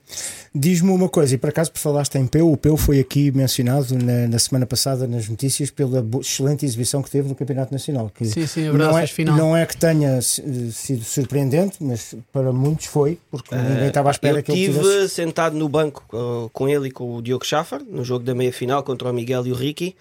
Diz-me 0.54 0.90
uma 0.90 1.08
coisa, 1.08 1.34
e 1.34 1.38
por 1.38 1.50
acaso 1.50 1.72
por 1.72 1.80
falaste 1.80 2.16
em 2.16 2.26
Peu, 2.28 2.50
o 2.50 2.56
Peu 2.56 2.76
foi 2.76 3.00
aqui 3.00 3.32
mencionado 3.32 3.98
na, 3.98 4.28
na 4.28 4.38
semana 4.38 4.64
passada 4.64 5.06
nas 5.08 5.28
notícias 5.28 5.68
pela 5.68 6.04
excelente 6.20 6.64
exibição 6.64 7.02
que 7.02 7.10
teve 7.10 7.28
no 7.28 7.34
Campeonato 7.34 7.72
Nacional. 7.72 8.08
Que 8.14 8.24
Sim, 8.24 8.46
sim, 8.46 8.68
não, 8.70 8.96
é, 8.96 9.06
final. 9.08 9.36
não 9.36 9.56
é 9.56 9.66
que 9.66 9.76
tenha 9.76 10.22
sido 10.22 11.02
surpreendente, 11.04 11.78
mas 11.80 12.14
para 12.32 12.52
muitos 12.52 12.86
foi, 12.86 13.18
porque 13.30 13.52
ninguém 13.54 13.88
estava 13.88 14.10
à 14.10 14.12
espera 14.12 14.38
eu 14.38 14.42
que 14.44 14.52
ele 14.52 14.60
estive 14.60 14.78
tivesse. 14.78 15.08
sentado 15.14 15.56
no 15.56 15.68
banco 15.68 16.04
uh, 16.12 16.48
com 16.50 16.68
ele 16.68 16.88
e 16.88 16.90
com 16.92 17.16
o 17.16 17.20
Diogo 17.20 17.44
Schaffer 17.44 17.82
no 17.82 18.04
jogo 18.04 18.24
da 18.24 18.34
meia 18.34 18.52
final 18.52 18.82
contra 18.84 19.10
o 19.10 19.12
Miguel 19.12 19.44
e 19.46 19.52
o 19.52 19.54
Ricky. 19.56 19.96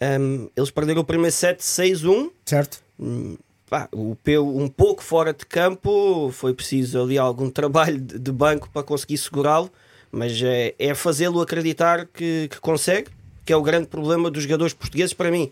Ahm, 0.00 0.48
eles 0.54 0.70
perderam 0.70 1.00
o 1.00 1.04
primeiro 1.04 1.32
set 1.32 1.58
6-1. 1.60 2.30
Certo? 2.44 2.80
Hum, 3.00 3.36
pá, 3.68 3.88
o 3.92 4.16
Peu 4.22 4.46
um 4.46 4.68
pouco 4.68 5.02
fora 5.02 5.32
de 5.32 5.44
campo, 5.44 6.30
foi 6.32 6.54
preciso 6.54 7.02
ali 7.02 7.18
algum 7.18 7.50
trabalho 7.50 7.98
de, 8.00 8.32
banco 8.32 8.68
para 8.72 8.82
conseguir 8.82 9.18
segurá-lo, 9.18 9.70
mas 10.10 10.40
é, 10.42 10.74
é 10.78 10.94
fazê-lo 10.94 11.40
acreditar 11.40 12.06
que, 12.06 12.48
que 12.50 12.60
consegue, 12.60 13.10
que 13.44 13.52
é 13.52 13.56
o 13.56 13.62
grande 13.62 13.88
problema 13.88 14.30
dos 14.30 14.42
jogadores 14.42 14.72
portugueses 14.72 15.12
para 15.12 15.30
mim. 15.30 15.50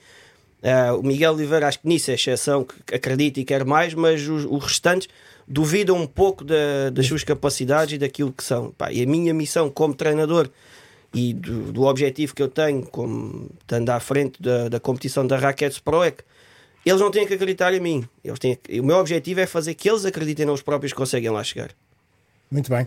Ah, 0.62 0.94
o 0.94 1.02
Miguel 1.02 1.34
Oliveira, 1.34 1.69
acho 1.69 1.81
que 1.81 1.88
nisso 1.88 2.11
é 2.11 2.14
exceção, 2.14 2.64
que 2.64 2.94
acredita 2.94 3.38
e 3.40 3.44
quer 3.44 3.64
mais, 3.64 3.93
mas 3.93 4.26
os, 4.26 4.46
os 4.49 4.64
restantes 4.64 5.08
duvidam 5.46 5.96
um 5.96 6.06
pouco 6.06 6.43
da- 6.43 6.88
das 6.90 7.06
suas 7.06 7.22
capacidades 7.22 7.94
e 7.94 7.99
daquilo 7.99 8.32
que 8.32 8.43
são. 8.43 8.70
Pá, 8.70 8.90
e 8.90 9.02
a 9.02 9.06
minha 9.06 9.34
missão 9.34 9.69
como 9.69 9.93
treinador 9.93 10.49
e 11.12 11.34
do, 11.34 11.70
do 11.70 11.82
objetivo 11.82 12.34
que 12.34 12.43
eu 12.43 12.49
tenho, 12.49 12.82
como 12.87 13.50
estando 13.61 13.90
à 13.90 14.00
frente 14.00 14.40
da, 14.40 14.68
da 14.71 14.80
competição 14.80 15.26
da 15.26 15.37
Rackets 15.37 15.78
Pro, 15.78 16.02
é 16.02 16.11
que 16.12 16.25
eles 16.85 17.00
não 17.00 17.11
têm 17.11 17.26
que 17.26 17.35
acreditar 17.35 17.73
em 17.73 17.81
mim. 17.81 18.09
Eles 18.23 18.38
têm 18.38 18.59
o 18.81 18.83
meu 18.83 18.97
objetivo 18.97 19.41
é 19.41 19.47
fazer 19.47 19.75
que 19.75 19.88
eles 19.88 20.05
acreditem 20.05 20.47
neles 20.47 20.62
próprios 20.62 20.93
que 20.93 20.99
conseguem 20.99 21.31
lá 21.31 21.43
chegar. 21.43 21.71
Muito 22.54 22.70
bem. 22.70 22.87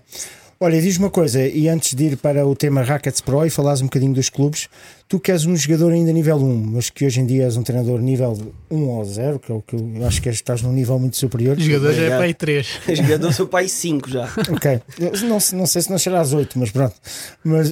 Olha, 0.59 0.81
diz 0.81 0.97
uma 0.97 1.11
coisa, 1.11 1.45
e 1.45 1.67
antes 1.67 1.93
de 1.93 2.05
ir 2.05 2.17
para 2.17 2.47
o 2.47 2.55
tema 2.55 2.81
Rackets 2.81 3.21
Pro 3.21 3.45
e 3.45 3.49
falares 3.49 3.81
um 3.81 3.83
bocadinho 3.83 4.13
dos 4.13 4.27
clubes, 4.27 4.69
tu 5.07 5.19
que 5.19 5.31
és 5.31 5.45
um 5.45 5.55
jogador 5.55 5.91
ainda 5.91 6.11
nível 6.11 6.37
1, 6.37 6.63
mas 6.71 6.89
que 6.89 7.05
hoje 7.05 7.19
em 7.19 7.27
dia 7.27 7.43
és 7.43 7.57
um 7.57 7.63
treinador 7.63 7.99
nível 7.99 8.35
1 8.71 8.87
ou 8.87 9.05
0, 9.05 9.39
que 9.39 9.51
é 9.51 9.55
o 9.55 9.61
que 9.61 9.75
eu 9.75 10.07
acho 10.07 10.19
que 10.19 10.29
estás 10.29 10.63
num 10.63 10.71
nível 10.71 10.97
muito 10.97 11.17
superior. 11.17 11.57
Os 11.57 11.63
jogadores 11.63 11.99
é 11.99 12.17
aí 12.17 12.33
3. 12.33 12.79
Jogador 12.91 13.33
sou 13.33 13.45
pai 13.45 13.67
5 13.67 14.09
já. 14.09 14.23
Ok, 14.49 14.81
não, 15.27 15.37
não 15.59 15.67
sei 15.67 15.81
se 15.81 15.91
não 15.91 16.19
às 16.19 16.33
8, 16.33 16.57
mas 16.57 16.71
pronto. 16.71 16.95
Mas, 17.43 17.71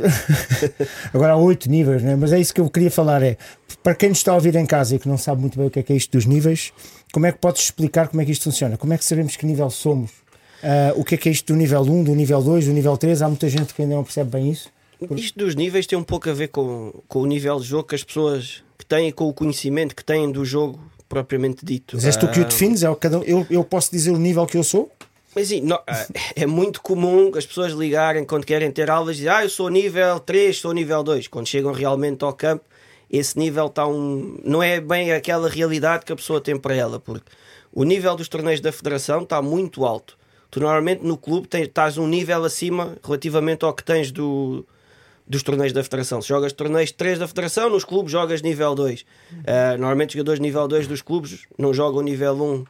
agora 1.12 1.34
há 1.34 1.38
8 1.38 1.68
níveis, 1.72 2.04
né? 2.04 2.16
mas 2.16 2.34
é 2.34 2.40
isso 2.40 2.54
que 2.54 2.62
eu 2.62 2.70
queria 2.70 2.92
falar: 2.92 3.24
é 3.24 3.38
para 3.82 3.96
quem 3.96 4.10
nos 4.10 4.20
está 4.20 4.32
a 4.32 4.36
ouvir 4.36 4.56
em 4.58 4.66
casa 4.66 4.96
e 4.96 5.00
que 5.00 5.08
não 5.08 5.18
sabe 5.18 5.42
muito 5.42 5.58
bem 5.58 5.68
o 5.68 5.72
que 5.72 5.80
é, 5.80 5.84
que 5.84 5.94
é 5.94 5.96
isto 5.96 6.12
dos 6.12 6.26
níveis, 6.26 6.72
como 7.12 7.26
é 7.26 7.32
que 7.32 7.40
podes 7.40 7.64
explicar 7.64 8.10
como 8.10 8.22
é 8.22 8.26
que 8.26 8.32
isto 8.32 8.44
funciona? 8.44 8.78
Como 8.78 8.94
é 8.94 8.98
que 8.98 9.06
sabemos 9.06 9.36
que 9.36 9.46
nível 9.46 9.70
somos? 9.72 10.25
Ah, 10.64 10.94
o 10.96 11.04
que 11.04 11.16
é 11.16 11.18
que 11.18 11.30
é 11.30 11.32
isto 11.32 11.54
do 11.54 11.58
nível 11.58 11.82
1, 11.82 12.04
do 12.04 12.16
nível 12.16 12.42
2, 12.42 12.66
do 12.66 12.72
nível 12.74 12.98
3? 12.98 13.22
Há 13.22 13.28
muita 13.28 13.48
gente 13.50 13.74
que 13.74 13.82
ainda 13.82 13.96
não 13.96 14.04
percebe 14.04 14.32
bem 14.32 14.50
isso. 14.50 14.70
Isto 15.16 15.38
dos 15.40 15.56
níveis 15.56 15.86
tem 15.86 15.98
um 15.98 16.04
pouco 16.04 16.30
a 16.30 16.34
ver 16.34 16.48
com, 16.48 16.94
com 17.08 17.20
o 17.20 17.26
nível 17.26 17.60
de 17.60 17.66
jogo 17.66 17.84
que 17.90 17.96
as 17.96 18.04
pessoas 18.04 18.64
que 18.78 18.86
têm, 18.86 19.12
com 19.12 19.28
o 19.28 19.34
conhecimento 19.34 19.96
que 19.96 20.04
têm 20.04 20.32
do 20.32 20.44
jogo 20.46 20.80
propriamente 21.08 21.66
dito. 21.66 21.96
Mas 21.98 22.06
és 22.06 22.16
tu 22.16 22.28
que 22.30 22.40
o 22.40 22.44
Ah, 22.44 22.48
defines? 22.48 22.82
É 22.84 22.90
o 22.90 22.96
cada, 22.96 23.20
um- 23.20 23.24
eu, 23.24 23.46
eu 23.50 23.64
posso 23.64 23.92
dizer 23.92 24.12
o 24.12 24.18
nível 24.18 24.46
que 24.48 24.58
eu 24.58 24.64
sou? 24.64 24.90
Mas 25.36 25.50
sim, 25.50 25.60
não, 25.62 25.78
ah, 25.86 26.08
é 26.36 26.46
muito 26.46 26.82
comum 26.82 27.30
as 27.36 27.46
pessoas 27.46 27.74
ligarem 27.74 28.24
quando 28.26 28.46
querem 28.46 28.72
ter 28.72 28.90
aulas 28.90 29.16
e 29.16 29.20
dizem, 29.20 29.32
ah, 29.34 29.44
eu 29.44 29.50
sou 29.50 29.70
nível 29.70 30.20
3, 30.20 30.58
sou 30.58 30.72
nível 30.72 31.04
2. 31.04 31.28
Quando 31.28 31.48
chegam 31.48 31.72
realmente 31.74 32.24
ao 32.24 32.34
campo, 32.34 32.64
esse 33.12 33.38
nível 33.38 33.68
está 33.68 33.86
um. 33.86 34.40
não 34.44 34.64
é 34.64 34.80
bem 34.80 35.12
aquela 35.12 35.50
realidade 35.50 36.06
que 36.06 36.14
a 36.14 36.16
pessoa 36.16 36.40
tem 36.42 36.58
para 36.58 36.74
ela, 36.74 37.00
porque 37.00 37.30
o 37.74 37.84
nível 37.84 38.16
dos 38.16 38.30
torneios 38.30 38.62
da 38.62 38.72
Federação 38.72 39.22
está 39.24 39.42
muito 39.42 39.86
alto. 39.86 40.18
Tu 40.56 40.62
normalmente 40.62 41.04
no 41.04 41.18
clube 41.18 41.50
tens, 41.50 41.68
estás 41.68 41.98
um 41.98 42.08
nível 42.08 42.46
acima 42.46 42.96
relativamente 43.04 43.66
ao 43.66 43.74
que 43.74 43.84
tens 43.84 44.10
do, 44.10 44.66
dos 45.28 45.44
torneios 45.44 45.74
da 45.74 45.84
Federação. 45.84 46.22
Se 46.22 46.30
jogas 46.30 46.54
torneios 46.54 46.94
3 46.94 47.20
da 47.20 47.28
Federação, 47.28 47.70
nos 47.70 47.84
clubes 47.84 48.10
jogas 48.10 48.42
nível 48.42 48.74
2. 48.74 49.06
Ah, 49.46 49.72
normalmente 49.72 50.12
os 50.12 50.14
jogadores 50.14 50.40
nível 50.40 50.66
2 50.66 50.88
dos 50.88 51.02
clubes 51.02 51.42
não 51.58 51.74
jogam 51.74 52.02
nível 52.02 52.42
1 52.42 52.64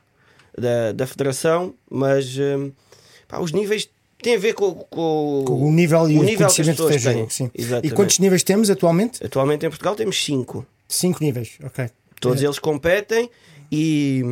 da, 0.59 0.93
da 0.93 1.05
Federação, 1.05 1.75
mas 1.87 2.35
hum, 2.39 2.71
pá, 3.27 3.37
os 3.39 3.51
níveis 3.51 3.87
tem 4.19 4.33
a 4.33 4.39
ver 4.39 4.53
com, 4.55 4.73
com, 4.73 5.43
Com 5.45 5.69
o 5.69 5.71
nível 5.71 6.09
e 6.09 6.17
o 6.17 6.21
o, 6.21 6.23
nível 6.23 6.37
que 6.37 6.43
as 6.45 6.55
conhecimento 6.55 6.87
que 6.87 6.97
do 6.97 7.29
têm. 7.37 7.81
E 7.83 7.91
quantos 7.91 8.17
níveis 8.17 8.41
temos 8.41 8.71
atualmente? 8.71 9.23
Atualmente 9.23 9.63
em 9.63 9.69
Portugal 9.69 9.93
temos 9.93 10.25
5. 10.25 10.65
Cinco 10.87 11.23
níveis, 11.23 11.59
ok. 11.63 11.87
Todos 12.19 12.41
É. 12.41 12.45
eles 12.47 12.57
competem 12.57 13.29
e 13.71 14.23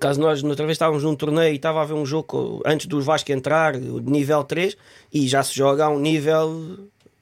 caso 0.00 0.20
nós 0.20 0.42
outra 0.42 0.64
vez 0.66 0.74
estávamos 0.76 1.02
num 1.02 1.14
torneio 1.14 1.52
e 1.52 1.56
estava 1.56 1.78
a 1.80 1.82
haver 1.82 1.94
um 1.94 2.04
jogo 2.06 2.60
antes 2.64 2.86
do 2.86 3.00
Vasco 3.02 3.30
entrar, 3.32 3.76
o 3.76 4.00
de 4.00 4.10
nível 4.10 4.42
3, 4.44 4.76
e 5.12 5.26
já 5.28 5.42
se 5.42 5.54
joga 5.54 5.84
a 5.86 5.88
um 5.90 5.98
nível 5.98 6.78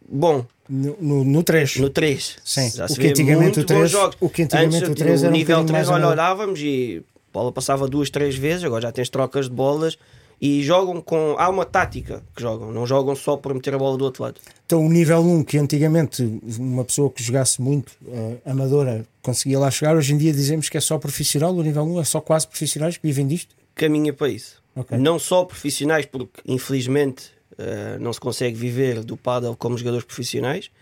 bom, 0.08 0.44
No, 0.68 0.96
no, 1.00 1.24
no 1.24 1.42
3. 1.42 1.76
no 1.76 1.90
3. 1.90 2.36
Sim. 2.44 2.70
Já 2.70 2.84
O 2.84 2.88
se 2.88 2.94
que 2.96 3.02
vê 3.02 3.08
antigamente 3.10 3.60
o 3.60 3.64
3 3.64 3.80
bons 3.82 3.90
jogos. 3.90 4.16
o 4.20 4.28
que 4.28 4.42
antigamente 4.42 4.76
Antes, 4.76 4.88
o 4.88 4.94
3 4.94 5.20
no 5.22 5.26
era 5.26 5.34
um 5.34 5.38
nível 5.38 5.56
bocadinho 5.58 5.74
3 5.74 5.88
mais 5.88 6.02
olha, 6.02 6.08
olhávamos 6.12 6.60
e 6.60 7.02
a 7.08 7.32
bola 7.32 7.50
passava 7.52 7.88
duas, 7.88 8.10
três 8.10 8.34
vezes, 8.36 8.64
agora 8.64 8.82
já 8.82 8.92
tens 8.92 9.08
trocas 9.08 9.46
de 9.48 9.54
bolas 9.54 9.96
e 10.42 10.60
jogam 10.60 11.00
com. 11.00 11.36
Há 11.38 11.48
uma 11.48 11.64
tática 11.64 12.20
que 12.34 12.42
jogam, 12.42 12.72
não 12.72 12.84
jogam 12.84 13.14
só 13.14 13.36
por 13.36 13.54
meter 13.54 13.76
a 13.76 13.78
bola 13.78 13.96
do 13.96 14.04
outro 14.04 14.24
lado. 14.24 14.40
Então 14.66 14.84
o 14.84 14.88
nível 14.88 15.20
1, 15.20 15.44
que 15.44 15.56
antigamente 15.56 16.40
uma 16.58 16.84
pessoa 16.84 17.08
que 17.08 17.22
jogasse 17.22 17.62
muito 17.62 17.92
eh, 18.08 18.38
amadora 18.44 19.06
conseguia 19.22 19.60
lá 19.60 19.70
chegar, 19.70 19.96
hoje 19.96 20.12
em 20.12 20.18
dia 20.18 20.32
dizemos 20.32 20.68
que 20.68 20.76
é 20.76 20.80
só 20.80 20.98
profissional, 20.98 21.54
o 21.54 21.62
nível 21.62 21.84
1 21.84 22.00
é 22.00 22.04
só 22.04 22.20
quase 22.20 22.48
profissionais 22.48 22.96
que 22.96 23.06
vivem 23.06 23.24
disto. 23.24 23.54
Caminha 23.76 24.12
para 24.12 24.28
isso. 24.30 24.60
Ok. 24.74 24.98
Não 24.98 25.16
só 25.16 25.44
profissionais, 25.44 26.06
porque 26.06 26.40
infelizmente 26.44 27.30
eh, 27.56 27.96
não 28.00 28.12
se 28.12 28.18
consegue 28.18 28.56
viver 28.56 29.04
do 29.04 29.16
paddle 29.16 29.54
como 29.54 29.78
jogadores 29.78 30.04
profissionais. 30.04 30.72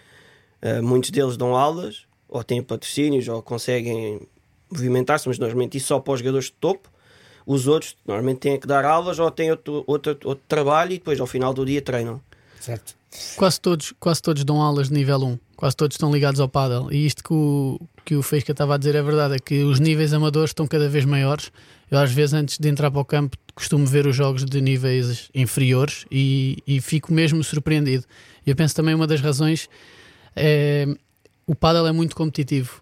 Eh, 0.62 0.80
muitos 0.80 1.10
deles 1.10 1.36
dão 1.36 1.54
aulas, 1.54 2.06
ou 2.26 2.42
têm 2.42 2.62
patrocínios, 2.62 3.28
ou 3.28 3.42
conseguem 3.42 4.26
movimentar-se, 4.70 5.28
mas 5.28 5.38
normalmente 5.38 5.76
isso 5.76 5.88
só 5.88 6.00
para 6.00 6.14
os 6.14 6.20
jogadores 6.20 6.46
de 6.46 6.52
topo. 6.52 6.88
Os 7.50 7.66
outros 7.66 7.96
normalmente 8.06 8.38
têm 8.38 8.60
que 8.60 8.66
dar 8.68 8.84
aulas 8.84 9.18
ou 9.18 9.28
têm 9.28 9.50
outro, 9.50 9.82
outro, 9.84 10.16
outro 10.22 10.44
trabalho 10.46 10.92
e 10.92 10.98
depois 10.98 11.18
ao 11.18 11.26
final 11.26 11.52
do 11.52 11.66
dia 11.66 11.82
treinam. 11.82 12.20
Certo. 12.60 12.94
Quase 13.36 13.60
todos, 13.60 13.92
quase 13.98 14.22
todos 14.22 14.44
dão 14.44 14.62
aulas 14.62 14.86
de 14.86 14.94
nível 14.94 15.18
1, 15.18 15.38
quase 15.56 15.76
todos 15.76 15.96
estão 15.96 16.12
ligados 16.12 16.38
ao 16.38 16.48
paddle. 16.48 16.92
E 16.92 17.04
isto 17.04 17.24
que 17.24 17.32
o, 17.32 17.80
que 18.04 18.14
o 18.14 18.22
Feisca 18.22 18.52
estava 18.52 18.76
a 18.76 18.78
dizer 18.78 18.94
é 18.94 19.02
verdade, 19.02 19.34
é 19.34 19.38
que 19.40 19.64
os 19.64 19.80
níveis 19.80 20.12
amadores 20.12 20.50
estão 20.50 20.64
cada 20.64 20.88
vez 20.88 21.04
maiores. 21.04 21.50
Eu 21.90 21.98
às 21.98 22.12
vezes 22.12 22.34
antes 22.34 22.56
de 22.56 22.68
entrar 22.68 22.88
para 22.88 23.00
o 23.00 23.04
campo 23.04 23.36
costumo 23.52 23.84
ver 23.84 24.06
os 24.06 24.14
jogos 24.14 24.44
de 24.44 24.60
níveis 24.60 25.28
inferiores 25.34 26.06
e, 26.08 26.62
e 26.64 26.80
fico 26.80 27.12
mesmo 27.12 27.42
surpreendido. 27.42 28.04
E 28.46 28.50
eu 28.50 28.54
penso 28.54 28.76
também 28.76 28.94
uma 28.94 29.08
das 29.08 29.20
razões 29.20 29.68
é 30.36 30.86
o 31.48 31.54
paddle 31.56 31.88
é 31.88 31.90
muito 31.90 32.14
competitivo. 32.14 32.80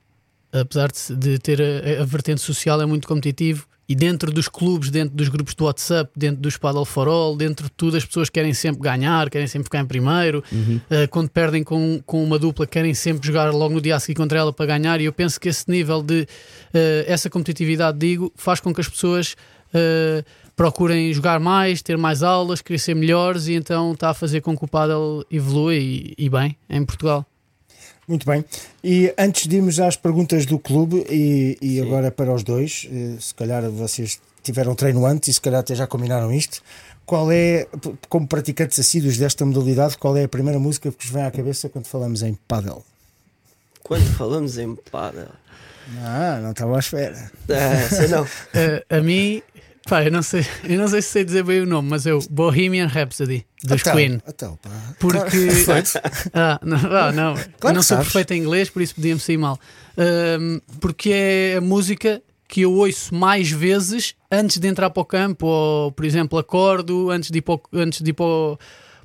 Apesar 0.52 0.92
de, 0.92 1.16
de 1.16 1.38
ter 1.38 1.58
a, 1.62 2.02
a 2.02 2.04
vertente 2.04 2.42
social 2.42 2.78
é 2.82 2.84
muito 2.84 3.08
competitivo 3.08 3.66
e 3.88 3.94
dentro 3.94 4.30
dos 4.30 4.48
clubes, 4.48 4.90
dentro 4.90 5.16
dos 5.16 5.28
grupos 5.28 5.54
do 5.54 5.64
WhatsApp, 5.64 6.10
dentro 6.14 6.42
dos 6.42 6.58
Paddle 6.58 6.84
for 6.84 7.08
All, 7.08 7.34
dentro 7.34 7.64
de 7.64 7.72
tudo, 7.72 7.96
as 7.96 8.04
pessoas 8.04 8.28
querem 8.28 8.52
sempre 8.52 8.82
ganhar, 8.82 9.30
querem 9.30 9.46
sempre 9.46 9.64
ficar 9.64 9.80
em 9.80 9.86
primeiro. 9.86 10.44
Uh, 10.52 11.08
quando 11.10 11.30
perdem 11.30 11.64
com, 11.64 12.02
com 12.04 12.22
uma 12.22 12.38
dupla, 12.38 12.66
querem 12.66 12.92
sempre 12.92 13.26
jogar 13.26 13.50
logo 13.50 13.74
no 13.74 13.80
dia 13.80 13.96
a 13.96 14.00
seguir 14.00 14.16
contra 14.16 14.38
ela 14.38 14.52
para 14.52 14.66
ganhar. 14.66 15.00
E 15.00 15.06
eu 15.06 15.12
penso 15.12 15.40
que 15.40 15.48
esse 15.48 15.70
nível 15.70 16.02
de 16.02 16.22
uh, 16.22 16.26
essa 17.06 17.30
competitividade, 17.30 17.98
digo, 17.98 18.30
faz 18.36 18.60
com 18.60 18.74
que 18.74 18.80
as 18.82 18.88
pessoas 18.88 19.34
uh, 19.72 20.22
procurem 20.54 21.10
jogar 21.14 21.40
mais, 21.40 21.80
ter 21.80 21.96
mais 21.96 22.22
aulas, 22.22 22.62
ser 22.78 22.94
melhores, 22.94 23.46
e 23.46 23.54
então 23.54 23.92
está 23.92 24.10
a 24.10 24.14
fazer 24.14 24.42
com 24.42 24.56
que 24.56 24.64
o 24.64 24.68
Paddle 24.68 25.24
evolua 25.30 25.74
e, 25.74 26.12
e 26.18 26.28
bem 26.28 26.58
em 26.68 26.84
Portugal. 26.84 27.24
Muito 28.08 28.24
bem. 28.26 28.42
E 28.82 29.12
antes 29.18 29.46
de 29.46 29.56
irmos 29.56 29.78
às 29.78 29.94
perguntas 29.94 30.46
do 30.46 30.58
clube, 30.58 31.04
e, 31.10 31.58
e 31.60 31.80
agora 31.80 32.10
para 32.10 32.32
os 32.32 32.42
dois, 32.42 32.88
eh, 32.90 33.16
se 33.20 33.34
calhar 33.34 33.68
vocês 33.70 34.18
tiveram 34.42 34.74
treino 34.74 35.04
antes 35.04 35.28
e 35.28 35.34
se 35.34 35.40
calhar 35.40 35.60
até 35.60 35.74
já 35.74 35.86
combinaram 35.86 36.32
isto. 36.32 36.62
Qual 37.04 37.30
é, 37.30 37.66
como 38.08 38.26
praticantes 38.26 38.78
assíduos 38.78 39.18
desta 39.18 39.44
modalidade, 39.44 39.96
qual 39.98 40.16
é 40.16 40.24
a 40.24 40.28
primeira 40.28 40.58
música 40.58 40.90
que 40.90 41.04
vos 41.04 41.12
vem 41.12 41.22
à 41.22 41.30
cabeça 41.30 41.68
quando 41.68 41.86
falamos 41.86 42.22
em 42.22 42.34
paddle? 42.48 42.82
Quando 43.82 44.04
falamos 44.16 44.56
em 44.58 44.74
paddle, 44.90 45.28
Ah, 46.02 46.38
não 46.42 46.50
estava 46.52 46.76
à 46.76 46.78
espera. 46.78 47.30
ah, 47.50 47.88
sei 47.94 48.08
não. 48.08 48.24
Uh, 48.24 48.84
a 48.90 49.00
mim, 49.00 49.42
pá, 49.88 50.04
eu 50.04 50.10
não, 50.10 50.22
sei, 50.22 50.46
eu 50.64 50.78
não 50.78 50.88
sei 50.88 51.02
se 51.02 51.08
sei 51.08 51.24
dizer 51.24 51.42
bem 51.44 51.60
o 51.62 51.66
nome, 51.66 51.88
mas 51.88 52.06
eu 52.06 52.18
Bohemian 52.30 52.86
Rhapsody 52.86 53.46
dos 53.62 53.80
Então, 53.80 53.94
Queen. 53.94 54.22
então, 54.26 54.58
pá. 54.62 54.70
Porque. 54.98 55.48
ah, 56.34 56.60
não, 56.62 56.76
ah, 56.76 57.12
não. 57.12 57.34
que 57.34 57.66
não 57.66 57.82
sou 57.82 57.96
sabes. 57.96 58.04
perfeito 58.12 58.32
em 58.34 58.42
inglês, 58.42 58.70
por 58.70 58.82
isso 58.82 58.94
podia-me 58.94 59.20
sair 59.20 59.36
mal. 59.38 59.58
Ahm, 59.96 60.60
porque 60.80 61.10
é 61.12 61.56
a 61.56 61.60
música 61.60 62.22
que 62.46 62.62
eu 62.62 62.72
ouço 62.72 63.14
mais 63.14 63.50
vezes 63.50 64.14
antes 64.30 64.58
de 64.58 64.66
entrar 64.68 64.90
para 64.90 65.00
o 65.00 65.04
campo, 65.04 65.46
ou 65.46 65.92
por 65.92 66.04
exemplo, 66.04 66.38
acordo 66.38 67.10
antes 67.10 67.30
de 67.30 67.38
ir 67.38 67.42
para 67.42 67.54
o, 67.54 67.60
antes 67.74 68.00
de 68.00 68.10
ir 68.10 68.14
para 68.14 68.24
o, 68.24 68.58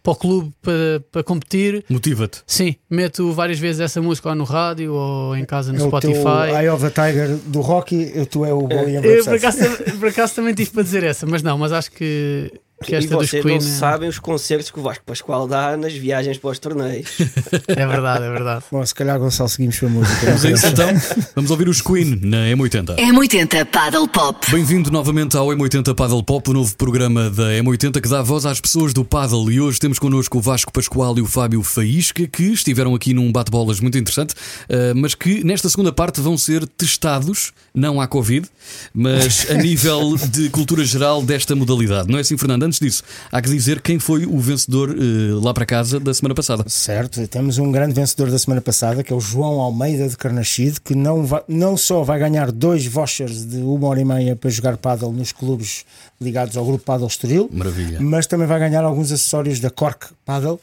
para 0.04 0.12
o 0.14 0.16
clube 0.18 0.52
para, 0.62 1.02
para 1.12 1.24
competir. 1.24 1.86
Motiva-te. 1.90 2.42
Sim, 2.46 2.76
meto 2.90 3.32
várias 3.32 3.58
vezes 3.58 3.80
essa 3.80 4.02
música 4.02 4.28
ou 4.30 4.36
no 4.36 4.44
rádio 4.44 4.94
ou 4.94 5.36
em 5.36 5.46
casa 5.46 5.72
no 5.72 5.80
É 5.80 5.84
o 5.84 5.90
teu 6.00 6.12
Spotify. 6.14 6.52
Eye 6.60 6.70
of 6.70 6.84
the 6.84 6.90
Tiger 6.90 7.38
do 7.48 7.62
Rocky, 7.62 8.12
eu- 8.14 8.26
tu 8.26 8.44
é 8.44 8.54
o 8.54 8.68
Bohemian 8.68 9.00
Eu 9.02 9.24
por 9.24 9.36
acaso, 9.36 9.58
por 10.00 10.10
acaso 10.10 10.36
também 10.36 10.54
tive 10.54 10.72
para 10.72 10.84
dizer 10.84 11.04
essa, 11.04 11.26
mas 11.26 11.42
não, 11.42 11.58
mas 11.58 11.72
acho 11.72 11.90
que, 11.92 12.52
que 12.84 12.94
E 12.94 12.96
esta 12.96 13.16
dos 13.18 13.30
vocês 13.30 13.44
Queen 13.44 13.60
não 13.60 13.66
é- 13.66 13.70
sabem 13.70 14.10
os 14.10 14.20
concertos 14.20 14.70
que 14.72 14.80
o 14.80 14.84
Vasco 14.84 15.04
Pascoal 15.06 15.48
dá 15.48 15.76
nas 15.78 15.94
viagens 15.94 16.38
para 16.38 16.50
os 16.52 16.60
torneios. 16.60 17.10
é 17.68 17.88
verdade, 17.88 18.26
é 18.26 18.30
verdade. 18.30 18.64
Bom, 18.72 18.86
se 18.86 18.94
calhar 18.94 19.18
Gonçalo 19.20 19.50
seguimos 19.50 19.78
para 19.80 19.88
a 19.88 19.92
música. 19.92 20.26
Vamos 20.26 20.46
a 20.46 20.52
isso 20.52 20.68
então. 20.68 20.90
Vamos 21.36 21.52
ouvir 21.52 21.68
os 21.70 21.82
Queen 21.82 22.20
na 22.22 22.46
M80. 22.56 22.96
M80 22.98 23.66
Paddle 23.66 24.08
Pop. 24.08 24.52
Bem-vindo 24.52 24.92
novamente 24.92 25.36
ao 25.38 25.48
M80 25.48 25.94
Paddle 25.96 26.24
Pop, 26.24 26.50
o 26.50 26.54
novo 26.54 26.76
programa 26.76 27.30
da 27.30 27.52
M80 27.54 28.02
que 28.02 28.10
dá 28.10 28.22
voz 28.22 28.46
às 28.46 28.60
pessoas 28.60 28.94
do 28.94 29.04
paddle. 29.06 29.52
E 29.52 29.60
hoje 29.62 29.80
temos 29.80 30.00
connosco 30.00 30.38
o 30.38 30.42
Vasco 30.42 30.72
Pascoal 30.72 31.18
e 31.18 31.22
o 31.22 31.26
Fábio 31.26 31.64
Faísca, 31.64 32.28
que 32.28 32.44
estiveram 32.44 32.94
aqui 32.96 33.14
num 33.14 33.32
bate-bolas 33.32 33.80
muito 33.80 33.98
interessante, 33.98 34.34
eh, 34.70 34.94
mas 34.94 35.16
que 35.16 35.44
nesta 35.44 35.70
segunda 35.70 35.92
parte 35.92 36.20
vão 36.22 36.38
ser 36.38 36.66
testados, 36.68 37.52
não 37.74 38.00
à 38.02 38.08
Covid, 38.08 38.48
mas 38.94 39.50
a 39.50 39.54
nível 39.56 40.16
de 40.18 40.50
cultura 40.50 40.84
geral 40.86 41.22
desta 41.22 41.56
modalidade. 41.56 42.10
Não 42.10 42.18
é 42.18 42.22
assim, 42.22 42.38
Fernando? 42.38 42.64
Antes 42.74 42.80
disso, 42.80 43.04
há 43.32 43.40
que 43.40 43.50
dizer 43.50 43.82
quem 43.82 44.00
foi 44.00 44.26
o 44.26 44.40
vencedor 44.40 44.90
eh, 44.98 45.34
lá 45.44 45.54
para 45.54 45.64
casa 45.64 46.00
da 46.00 46.12
semana 46.12 46.34
passada. 46.34 46.64
Certo, 46.68 47.26
temos 47.28 47.60
um 47.60 47.72
grande 47.72 47.94
vencedor 47.94 48.32
da 48.32 48.40
semana 48.40 48.62
passada, 48.62 49.04
que 49.04 49.14
é 49.14 49.16
o 49.16 49.20
João 49.20 49.60
Almeida 49.60 50.10
de 50.10 50.18
Carnachide, 50.18 50.82
que 50.82 50.96
não, 50.96 51.24
vai- 51.24 51.44
não 51.48 51.78
só 51.78 52.02
vai 52.04 52.18
ganhar 52.18 52.52
dois 52.52 52.86
vouchers 52.88 53.46
de 53.46 53.58
uma 53.58 53.88
hora 53.90 54.02
e 54.02 54.06
meia 54.06 54.36
para 54.36 54.50
jogar 54.50 54.76
paddle 54.78 55.12
nos 55.14 55.32
clubes 55.32 55.86
ligados 56.20 56.58
ao 56.58 56.66
grupo 56.66 56.84
Paddle 56.84 57.08
Estoril, 57.08 57.48
Maravilha. 57.54 58.00
mas 58.02 58.26
também 58.26 58.48
vai 58.48 58.60
ganhar 58.60 58.84
alguns 58.84 59.12
acessórios 59.12 59.60
da 59.60 59.70
Cork 59.70 60.08
Paddle, 60.26 60.60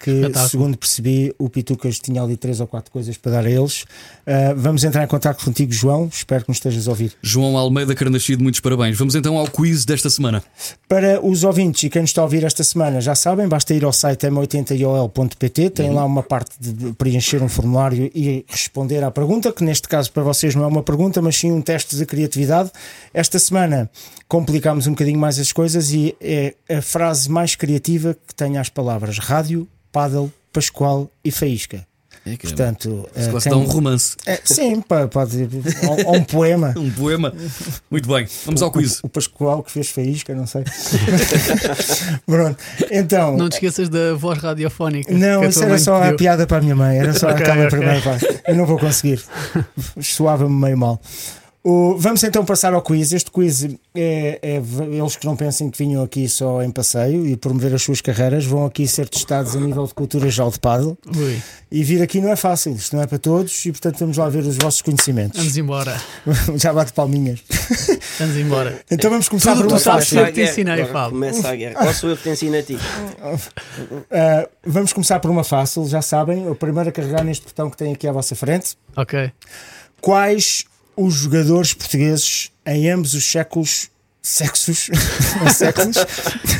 que 0.00 0.10
Espetáculo. 0.10 0.48
segundo 0.48 0.78
percebi, 0.78 1.34
o 1.38 1.48
Pitucas 1.48 1.98
tinha 1.98 2.22
ali 2.22 2.36
três 2.36 2.60
ou 2.60 2.66
quatro 2.66 2.90
coisas 2.90 3.16
para 3.16 3.32
dar 3.32 3.46
a 3.46 3.50
eles. 3.50 3.84
Ah, 4.26 4.54
vamos 4.56 4.84
entrar 4.84 5.04
em 5.04 5.06
contato 5.06 5.44
contigo, 5.44 5.72
João, 5.72 6.08
espero 6.12 6.44
que 6.44 6.50
nos 6.50 6.58
estejas 6.58 6.86
a 6.88 6.90
ouvir. 6.90 7.12
João 7.22 7.56
Almeida 7.56 7.94
Carnascido, 7.94 8.42
muitos 8.42 8.60
parabéns. 8.60 8.98
Vamos 8.98 9.14
então 9.14 9.38
ao 9.38 9.48
quiz 9.48 9.84
desta 9.84 10.10
semana. 10.10 10.42
Para 10.88 11.24
os 11.24 11.44
ouvintes 11.44 11.84
e 11.84 11.90
quem 11.90 12.02
nos 12.02 12.10
está 12.10 12.20
a 12.20 12.24
ouvir 12.24 12.44
esta 12.44 12.64
semana, 12.64 13.00
já 13.00 13.14
sabem, 13.14 13.48
basta 13.48 13.72
ir 13.72 13.84
ao 13.84 13.92
site 13.92 14.26
m80iol.pt, 14.26 15.70
tem 15.70 15.90
lá 15.90 16.04
uma 16.04 16.22
parte 16.22 16.52
de 16.60 16.92
preencher 16.94 17.42
um 17.42 17.48
formulário 17.48 18.10
e 18.14 18.44
responder 18.48 19.02
à 19.02 19.10
pergunta, 19.10 19.52
que 19.52 19.64
neste 19.64 19.88
caso 19.88 20.10
para 20.12 20.22
vocês 20.22 20.54
não 20.54 20.64
é 20.64 20.66
uma 20.66 20.82
pergunta, 20.82 21.22
mas 21.22 21.36
sim 21.36 21.52
um 21.52 21.62
teste 21.62 21.96
de 21.96 22.04
criatividade. 22.04 22.70
Esta 23.12 23.38
semana 23.38 23.90
complicámos 24.38 24.88
um 24.88 24.90
bocadinho 24.90 25.16
mais 25.18 25.38
as 25.38 25.52
coisas 25.52 25.92
e 25.92 26.16
é 26.20 26.54
a 26.68 26.82
frase 26.82 27.30
mais 27.30 27.54
criativa 27.54 28.16
que 28.26 28.34
tenha 28.34 28.60
as 28.60 28.68
palavras 28.68 29.16
rádio, 29.18 29.68
paddle, 29.92 30.28
pascoal 30.52 31.08
e 31.24 31.30
faísca. 31.30 31.86
É 32.26 32.36
que 32.36 32.46
Portanto, 32.48 33.08
eh, 33.14 33.28
quase 33.30 33.48
quem- 33.48 33.52
dá 33.52 33.58
um 33.58 33.66
romance. 33.66 34.16
é, 34.26 34.40
sim, 34.44 34.80
pode, 34.80 35.48
ou, 35.86 36.06
ou 36.06 36.16
um 36.16 36.24
poema. 36.24 36.72
Um 36.76 36.90
poema. 36.90 37.32
Muito 37.88 38.08
bem, 38.08 38.26
vamos 38.44 38.60
ao 38.62 38.72
quiz. 38.72 38.98
O, 39.04 39.06
o 39.06 39.08
Pascoal 39.10 39.62
que 39.62 39.70
fez 39.70 39.90
faísca, 39.90 40.34
não 40.34 40.46
sei. 40.48 40.64
Pronto, 42.26 42.58
então. 42.90 43.36
Não 43.36 43.48
te 43.48 43.54
esqueças 43.54 43.88
da 43.88 44.14
voz 44.14 44.38
radiofónica. 44.38 45.12
Não, 45.12 45.42
a 45.42 45.46
isso 45.46 45.62
era 45.62 45.78
só 45.78 45.96
a 45.98 46.00
pediu. 46.02 46.16
piada 46.16 46.44
para 46.46 46.56
a 46.58 46.60
minha 46.60 46.74
mãe, 46.74 46.98
era 46.98 47.12
só 47.12 47.28
Ok, 47.28 47.42
aquela 47.42 47.66
ok. 47.66 47.78
primeira 47.78 48.00
parte. 48.00 48.26
Eu 48.48 48.54
não 48.56 48.66
vou 48.66 48.78
conseguir. 48.78 49.22
Soava-me 50.00 50.54
meio 50.54 50.76
mal. 50.78 51.00
O- 51.66 51.96
vamos 51.96 52.22
então 52.22 52.44
passar 52.44 52.74
ao 52.74 52.82
quiz. 52.82 53.10
Este 53.10 53.30
quiz 53.30 53.64
é, 53.94 54.38
é 54.42 54.62
eles 54.92 55.16
que 55.16 55.24
não 55.24 55.34
pensem 55.34 55.70
que 55.70 55.78
vinham 55.78 56.02
aqui 56.02 56.28
só 56.28 56.62
em 56.62 56.70
passeio 56.70 57.26
e 57.26 57.36
promover 57.38 57.74
as 57.74 57.80
suas 57.82 58.02
carreiras, 58.02 58.44
vão 58.44 58.66
aqui 58.66 58.86
ser 58.86 59.08
testados 59.08 59.56
a 59.56 59.60
nível 59.60 59.86
de 59.86 59.94
cultura 59.94 60.28
geral 60.28 60.50
de 60.50 60.58
paddle. 60.60 60.98
Ui, 61.16 61.40
E 61.72 61.82
vir 61.82 62.02
aqui 62.02 62.20
não 62.20 62.28
é 62.30 62.36
fácil, 62.36 62.72
isto 62.74 62.94
não 62.94 63.02
é 63.02 63.06
para 63.06 63.18
todos, 63.18 63.64
e 63.64 63.72
portanto 63.72 63.98
vamos 63.98 64.18
lá 64.18 64.28
ver 64.28 64.40
os 64.44 64.58
vossos 64.58 64.82
conhecimentos. 64.82 65.38
vamos 65.38 65.56
embora. 65.56 65.98
Já 66.56 66.70
bate 66.70 66.92
palminhas. 66.92 67.40
Vamos 68.18 68.36
embora. 68.36 68.80
Então 68.90 69.10
vamos 69.10 69.26
começar 69.30 69.52
Tudo 69.52 69.62
por 69.62 69.68
tu 69.68 69.72
uma 69.72 69.80
sabes 69.80 70.08
fácil. 70.10 70.20
eu 70.20 70.32
te 70.34 70.42
ensinei, 70.42 70.84
Fábio. 70.84 71.12
Começa 71.12 71.48
a 71.48 71.56
guerra. 71.56 71.74
Qual 71.80 71.94
sou 71.94 72.10
eu 72.10 72.16
que 72.18 72.24
te 72.24 72.28
ensino 72.28 72.58
a 72.58 72.62
ti? 72.62 72.74
Uh, 72.74 74.48
vamos 74.66 74.92
começar 74.92 75.18
por 75.18 75.30
uma 75.30 75.42
fácil, 75.44 75.86
já 75.88 76.02
sabem. 76.02 76.46
O 76.46 76.54
primeiro 76.54 76.90
a 76.90 76.92
carregar 76.92 77.24
neste 77.24 77.46
botão 77.46 77.70
que 77.70 77.76
tem 77.78 77.90
aqui 77.94 78.06
à 78.06 78.12
vossa 78.12 78.34
frente. 78.36 78.76
Ok. 78.94 79.32
Quais 80.00 80.64
os 80.96 81.14
jogadores 81.14 81.72
portugueses 81.74 82.50
em 82.66 82.90
ambos 82.90 83.14
os 83.14 83.24
séculos. 83.24 83.90
Sexos, 84.26 84.88
séculos, 85.54 85.96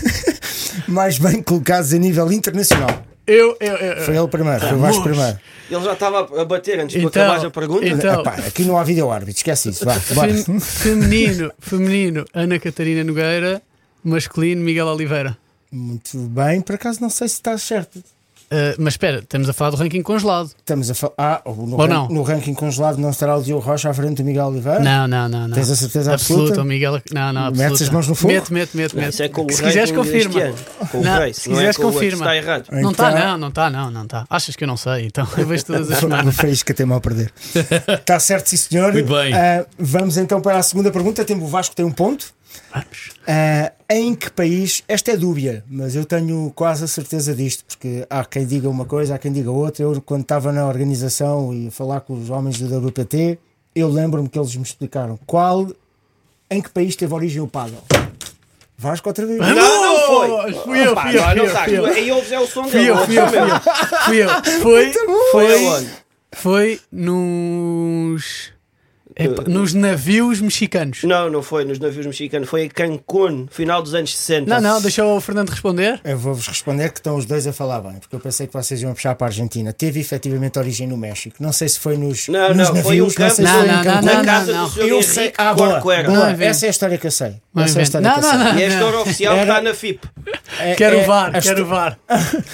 mais 0.86 1.18
bem 1.18 1.42
colocados 1.42 1.94
a 1.94 1.98
nível 1.98 2.30
internacional. 2.30 3.04
Eu, 3.26 3.56
eu, 3.58 3.72
eu. 3.76 4.04
Foi 4.04 4.14
ele 4.16 4.28
primeiro, 4.28 4.60
foi 4.60 4.76
o 4.76 4.78
Vasco 4.80 5.02
primeiro. 5.02 5.38
Ele 5.70 5.82
já 5.82 5.94
estava 5.94 6.42
a 6.42 6.44
bater 6.44 6.78
antes 6.80 6.98
de 7.00 7.06
Então, 7.06 7.22
acabares 7.22 7.44
a 7.44 7.50
pergunta. 7.50 7.86
então- 7.88 8.20
Epá, 8.20 8.32
aqui 8.34 8.64
não 8.64 8.76
há 8.78 8.84
vídeo 8.84 9.10
árbitro, 9.10 9.34
esquece 9.36 9.70
isso. 9.70 9.82
Vá. 9.82 9.94
Fem- 9.98 10.60
feminino, 10.60 11.50
feminino, 11.58 12.26
Ana 12.34 12.58
Catarina 12.58 13.02
Nogueira. 13.02 13.62
Masculino, 14.04 14.62
Miguel 14.62 14.86
Oliveira. 14.88 15.34
Muito 15.72 16.18
bem, 16.18 16.60
por 16.60 16.74
acaso 16.74 17.00
não 17.00 17.08
sei 17.08 17.26
se 17.28 17.36
está 17.36 17.56
certo. 17.56 18.04
Uh, 18.54 18.74
mas 18.78 18.94
espera, 18.94 19.18
estamos 19.18 19.48
a 19.48 19.52
falar 19.52 19.70
do 19.70 19.76
ranking 19.76 20.02
congelado. 20.02 20.50
Estamos 20.56 20.90
a 20.90 20.94
falar. 20.94 21.12
Ah, 21.18 21.42
no, 21.46 21.72
Ou 21.72 21.78
ran- 21.80 21.88
não? 21.88 22.08
no 22.08 22.22
ranking 22.22 22.54
congelado 22.54 22.98
não 22.98 23.10
estará 23.10 23.36
o 23.36 23.42
Diogo 23.42 23.62
Rocha 23.64 23.90
à 23.90 23.94
frente 23.94 24.18
do 24.22 24.24
Miguel 24.24 24.46
Oliveira? 24.46 24.80
Não, 24.80 25.08
não, 25.08 25.28
não. 25.28 25.48
não. 25.48 25.54
Tens 25.54 25.70
a 25.70 25.76
certeza 25.76 26.14
absoluta? 26.14 26.60
o 26.62 26.64
Miguel. 26.64 27.00
Não, 27.12 27.32
não, 27.32 27.42
Metes 27.46 27.60
absoluta. 27.60 27.84
as 27.84 27.90
mãos 27.90 28.08
no 28.08 28.14
fogo? 28.14 28.32
Mete, 28.34 28.52
mete, 28.52 28.76
mete. 28.76 28.94
Não, 28.96 29.02
mete. 29.02 29.22
é 29.22 29.28
com 29.28 29.44
o 29.44 29.50
se 29.52 29.62
quiseres, 29.62 29.90
confirma. 29.90 30.40
Não, 30.92 31.00
Grace, 31.16 31.40
se 31.40 31.48
não 31.48 31.56
é 31.56 31.58
quiseres, 31.58 31.78
outro. 31.78 31.92
confirma. 31.92 32.24
Está 32.24 32.36
errado. 32.36 32.64
Não 32.70 32.90
está, 32.90 33.10
Então- 33.10 33.26
não, 33.26 33.38
não 33.38 33.48
está, 33.48 33.70
não, 33.70 33.90
não 33.90 34.02
está. 34.04 34.24
Achas 34.30 34.54
que 34.56 34.64
eu 34.64 34.68
não 34.68 34.76
sei? 34.76 35.06
Então 35.06 35.26
eu 35.36 35.46
vejo 35.46 35.64
todas 35.64 35.90
as 35.90 35.98
semanas. 36.00 36.36
Faísca 36.36 36.72
tem 36.74 36.86
mal 36.86 36.98
a 36.98 37.00
perder. 37.00 37.32
Está 37.88 38.18
certo, 38.20 38.48
sim, 38.50 38.56
senhor. 38.56 38.92
Muito 38.92 39.12
bem. 39.12 39.34
Ah, 39.34 39.64
vamos 39.78 40.16
então 40.16 40.40
para 40.40 40.58
a 40.58 40.62
segunda 40.62 40.90
pergunta. 40.90 41.24
Temos 41.24 41.44
o 41.44 41.48
Vasco 41.48 41.74
tem 41.74 41.84
um 41.84 41.90
ponto. 41.92 42.26
Vamos. 42.72 43.10
Ah, 43.26 43.72
em 43.90 44.14
que 44.14 44.30
país? 44.30 44.82
Esta 44.88 45.12
é 45.12 45.16
dúbia, 45.16 45.64
mas 45.68 45.94
eu 45.94 46.04
tenho 46.04 46.52
quase 46.54 46.84
a 46.84 46.86
certeza 46.86 47.34
disto, 47.34 47.64
porque 47.64 48.06
há 48.08 48.24
quem 48.24 48.46
diga 48.46 48.68
uma 48.68 48.84
coisa, 48.84 49.14
há 49.14 49.18
quem 49.18 49.32
diga 49.32 49.50
outra. 49.50 49.82
Eu, 49.84 50.00
quando 50.02 50.22
estava 50.22 50.52
na 50.52 50.66
organização 50.66 51.52
e 51.54 51.68
a 51.68 51.70
falar 51.70 52.00
com 52.00 52.14
os 52.14 52.30
homens 52.30 52.58
do 52.58 52.86
WPT, 52.88 53.38
eu 53.74 53.88
lembro-me 53.88 54.28
que 54.28 54.38
eles 54.38 54.54
me 54.56 54.62
explicaram 54.62 55.18
qual, 55.26 55.66
em 56.50 56.60
que 56.60 56.70
país 56.70 56.96
teve 56.96 57.12
origem 57.14 57.42
o 57.42 57.48
paddle. 57.48 57.82
Vasco 58.76 59.08
outra 59.08 59.24
vez. 59.24 59.38
Não, 59.38 59.54
não 59.54 60.06
foi. 60.06 60.52
Fui 60.52 60.52
eu, 60.52 60.62
fui 60.62 60.78
eu, 60.80 60.94
não, 60.94 61.02
fui 61.02 61.14
não 61.14 61.36
eu, 61.36 61.46
está. 61.46 61.64
fui 61.64 61.78
eu. 61.78 61.86
Aí 61.86 62.12
ouves 62.12 62.32
é 62.32 62.40
o 62.40 62.46
som 62.46 62.64
Fui 62.64 62.90
eu, 62.90 62.96
fui 63.06 63.18
eu, 63.18 63.28
fui 63.28 63.38
eu. 63.38 63.60
Fui 64.04 64.22
eu. 64.22 64.28
Foi, 64.60 64.92
Foi 65.32 65.46
foi, 65.46 65.66
aonde? 65.66 65.90
Foi 69.16 69.52
nos, 69.52 69.74
navios 69.74 70.40
mexicanos. 70.40 71.02
Não, 71.04 71.30
não 71.30 71.42
foi 71.42 71.64
nos 71.64 71.78
navios 71.78 72.04
mexicanos. 72.06 72.48
Foi 72.48 72.64
em 72.64 72.68
Cancún, 72.68 73.46
final 73.50 73.82
dos 73.82 73.94
anos 73.94 74.16
60. 74.16 74.48
Não, 74.52 74.60
não, 74.60 74.80
deixa 74.80 75.04
o 75.04 75.20
Fernando 75.20 75.50
responder. 75.50 76.00
Eu 76.04 76.18
vou-vos 76.18 76.46
responder 76.48 76.90
que 76.90 76.98
estão 76.98 77.16
os 77.16 77.24
dois 77.24 77.46
a 77.46 77.52
falar 77.52 77.80
bem, 77.80 77.94
porque 78.00 78.14
eu 78.16 78.20
pensei 78.20 78.46
que 78.46 78.52
vocês 78.52 78.82
iam 78.82 78.92
puxar 78.92 79.14
para 79.14 79.26
a 79.26 79.30
Argentina. 79.30 79.72
Teve 79.72 80.00
efetivamente 80.00 80.58
origem 80.58 80.86
no 80.86 80.96
México. 80.96 81.36
Não 81.40 81.52
sei 81.52 81.68
se 81.68 81.78
foi 81.78 81.96
nos, 81.96 82.28
Não, 82.28 82.48
nos 82.54 82.56
não, 82.56 82.66
foi 82.66 82.96
navios, 82.98 83.14
um 83.16 83.20
não 83.22 83.30
sei 83.30 83.44
campo- 83.44 83.52
Não, 83.52 83.58
foi 83.58 83.68
não, 83.68 83.76
não, 83.76 83.84
Cancún. 83.84 84.06
Na 84.06 84.14
não, 84.14 84.24
casa 84.24 84.52
não. 84.52 84.64
do 84.64 84.70
senhor 84.72 84.88
Eu 84.88 85.02
sei. 85.02 85.32
Ah, 85.38 85.54
boa. 85.54 86.02
Não 86.02 86.14
boa. 86.14 86.44
Essa 86.44 86.66
é 86.66 86.68
a 86.68 86.70
história 86.70 86.98
que 86.98 87.06
eu 87.06 87.10
sei. 87.10 87.36
Não 87.54 87.62
Essa 87.62 87.78
é 87.78 87.82
a 87.82 87.84
inventa. 87.84 87.98
história 87.98 88.08
Não, 88.08 88.16
não, 88.16 88.30
sei. 88.30 88.38
não. 88.38 88.58
E 88.58 88.64
a 88.64 88.68
história 88.68 88.98
oficial 89.00 89.36
está 89.38 89.62
na 89.62 89.74
FIP. 89.74 90.08
É- 90.58 90.74
Quero 90.74 90.96
é- 90.98 91.02
o 91.02 91.06
VAR, 91.06 91.40
quero 91.42 91.62
o 91.62 91.66
VAR. 91.66 91.98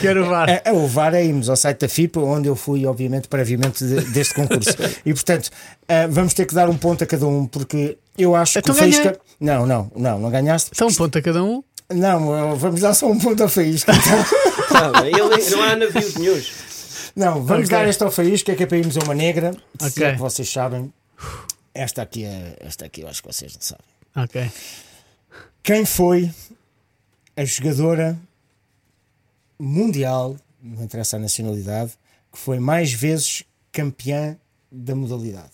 Quero 0.00 0.24
o 0.24 0.26
VAR. 0.28 0.48
É, 0.50 0.62
é, 0.66 0.72
o 0.72 0.86
VAR 0.86 1.14
é 1.14 1.24
irmos 1.24 1.48
ao 1.48 1.56
site 1.56 1.80
da 1.80 1.88
FIPA, 1.88 2.20
onde 2.20 2.48
eu 2.48 2.56
fui, 2.56 2.84
obviamente, 2.86 3.28
previamente 3.28 3.84
de- 3.84 4.00
deste 4.10 4.34
concurso. 4.34 4.70
e, 5.04 5.12
portanto, 5.14 5.48
eh, 5.88 6.06
vamos 6.06 6.34
ter 6.34 6.46
que 6.46 6.49
dar 6.54 6.68
um 6.68 6.76
ponto 6.76 7.02
a 7.04 7.06
cada 7.06 7.26
um, 7.26 7.46
porque 7.46 7.98
eu 8.18 8.34
acho 8.36 8.58
Então 8.58 8.74
que 8.74 8.80
o 8.80 8.82
Faísca. 8.84 9.02
ganhei. 9.04 9.18
Não, 9.40 9.66
não, 9.66 9.90
não, 9.96 10.18
não 10.18 10.30
ganhaste. 10.30 10.70
Só 10.74 10.86
um 10.86 10.94
ponto 10.94 11.16
a 11.18 11.22
cada 11.22 11.42
um. 11.42 11.62
Não, 11.92 12.56
vamos 12.56 12.80
dar 12.82 12.94
só 12.94 13.06
um 13.10 13.18
ponto 13.18 13.42
ao 13.42 13.48
Faísca. 13.48 13.92
então. 13.92 14.40
Não, 14.70 15.04
ele, 15.04 15.50
não 15.50 15.62
há 15.64 15.74
navios 15.76 16.14
nenhums. 16.14 16.52
Não, 17.16 17.42
vamos 17.44 17.66
Ok. 17.66 17.76
dar 17.76 17.88
esta 17.88 18.04
ao 18.04 18.10
Faísca, 18.12 18.54
que 18.54 18.62
é 18.62 18.66
para 18.66 18.78
irmos 18.78 18.96
a 18.96 19.00
uma 19.00 19.14
negra. 19.14 19.52
Se 19.80 19.86
Ok. 19.88 20.04
é 20.06 20.12
que 20.12 20.18
vocês 20.18 20.48
sabem. 20.48 20.92
Esta 21.74 22.02
aqui, 22.02 22.24
é, 22.24 22.56
esta 22.60 22.86
aqui 22.86 23.00
eu 23.00 23.08
acho 23.08 23.20
que 23.20 23.26
vocês 23.32 23.52
não 23.52 23.60
sabem. 23.60 23.84
Ok. 24.16 24.50
Quem 25.62 25.84
foi 25.84 26.30
a 27.36 27.44
jogadora 27.44 28.16
mundial, 29.58 30.36
não 30.62 30.84
interessa 30.84 31.16
a 31.16 31.20
nacionalidade, 31.20 31.92
que 32.32 32.38
foi 32.38 32.58
mais 32.58 32.92
vezes 32.92 33.42
campeã 33.72 34.36
da 34.70 34.94
modalidade? 34.94 35.50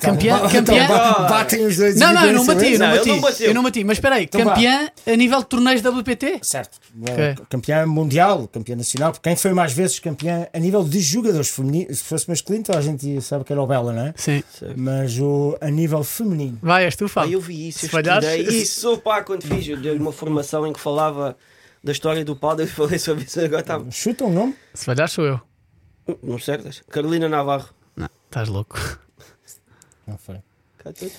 Campeã, 0.00 0.36
Então, 0.36 0.50
campeã. 0.50 0.86
ba- 0.86 1.28
batem 1.28 1.66
os 1.66 1.76
dois 1.76 1.96
Não, 1.96 2.14
não, 2.14 2.24
eu 2.26 2.32
não 2.34 2.46
bati, 2.46 2.72
eu 2.72 2.78
não 2.78 2.90
bati. 2.92 3.08
não. 3.08 3.46
Eu 3.48 3.54
não 3.54 3.62
bati. 3.64 3.82
Mas 3.84 3.96
espera 3.98 4.14
aí, 4.14 4.24
Então 4.24 4.44
vá. 4.44 4.54
campeã 4.54 4.88
a 5.06 5.16
nível 5.16 5.38
de 5.40 5.46
torneios 5.46 5.82
WPT? 5.82 6.38
Certo. 6.42 6.78
Ok. 7.00 7.34
Campeã 7.50 7.84
mundial, 7.86 8.46
campeã 8.46 8.76
nacional. 8.76 9.12
Quem 9.20 9.34
foi 9.34 9.52
mais 9.52 9.72
vezes 9.72 9.98
campeã 9.98 10.46
a 10.52 10.58
nível 10.60 10.84
de 10.84 11.00
jogadores 11.00 11.48
femininos? 11.48 11.98
Se 11.98 12.04
fosse 12.04 12.28
masculino, 12.28 12.64
a 12.76 12.80
gente 12.80 13.20
sabe 13.20 13.44
que 13.44 13.52
era 13.52 13.60
o 13.60 13.66
Bela, 13.66 13.92
não 13.92 14.06
é? 14.06 14.14
Sim. 14.16 14.42
Mas 14.76 15.18
o, 15.18 15.58
a 15.60 15.68
nível 15.68 16.04
feminino. 16.04 16.58
Vai, 16.62 16.84
és 16.84 16.94
tu, 16.94 17.06
Ah, 17.06 17.08
Fábio. 17.08 17.32
eu 17.34 17.40
vi 17.40 17.68
isso, 17.68 17.80
Se 17.80 17.92
eu 17.92 18.00
estudei 18.00 18.40
isso 18.62 18.98
pá, 18.98 19.22
quando 19.22 19.42
fiz. 19.42 19.66
Eu 19.66 19.76
dei 19.78 19.96
uma 19.96 20.12
formação 20.12 20.64
em 20.64 20.72
que 20.72 20.78
falava 20.80 21.36
da 21.82 21.90
história 21.90 22.24
do 22.24 22.36
pau, 22.36 22.54
eu 22.60 22.68
falei 22.68 23.00
sobre 23.00 23.24
isso 23.24 23.40
agora 23.40 23.62
estava. 23.62 23.90
Chuta 23.90 24.24
um 24.24 24.32
nome? 24.32 24.54
Se 24.74 24.84
falhar, 24.84 25.08
sou 25.08 25.24
eu. 25.24 25.40
Não 26.22 26.38
certas? 26.38 26.82
Carolina 26.88 27.28
Navarro. 27.28 27.68
Não, 27.96 28.08
estás 28.26 28.48
louco. 28.48 28.78
Não 30.06 30.16
foi. 30.18 30.36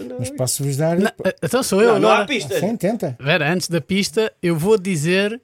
Não- 0.02 0.18
Mas 0.20 0.30
posso-vos 0.32 0.76
dar. 0.76 0.98
Não, 0.98 1.12
eh, 1.24 1.36
então 1.42 1.64
sou 1.64 1.82
eu 1.82 1.94
Não, 1.94 2.00
não 2.02 2.10
há 2.10 2.14
agora. 2.16 2.28
pistas. 2.28 2.60
Sim, 2.60 2.76
tenta. 2.76 3.16
Vera, 3.20 3.50
antes 3.52 3.70
da 3.70 3.80
pista, 3.80 4.32
eu 4.42 4.58
vou 4.58 4.78
dizer. 4.78 5.40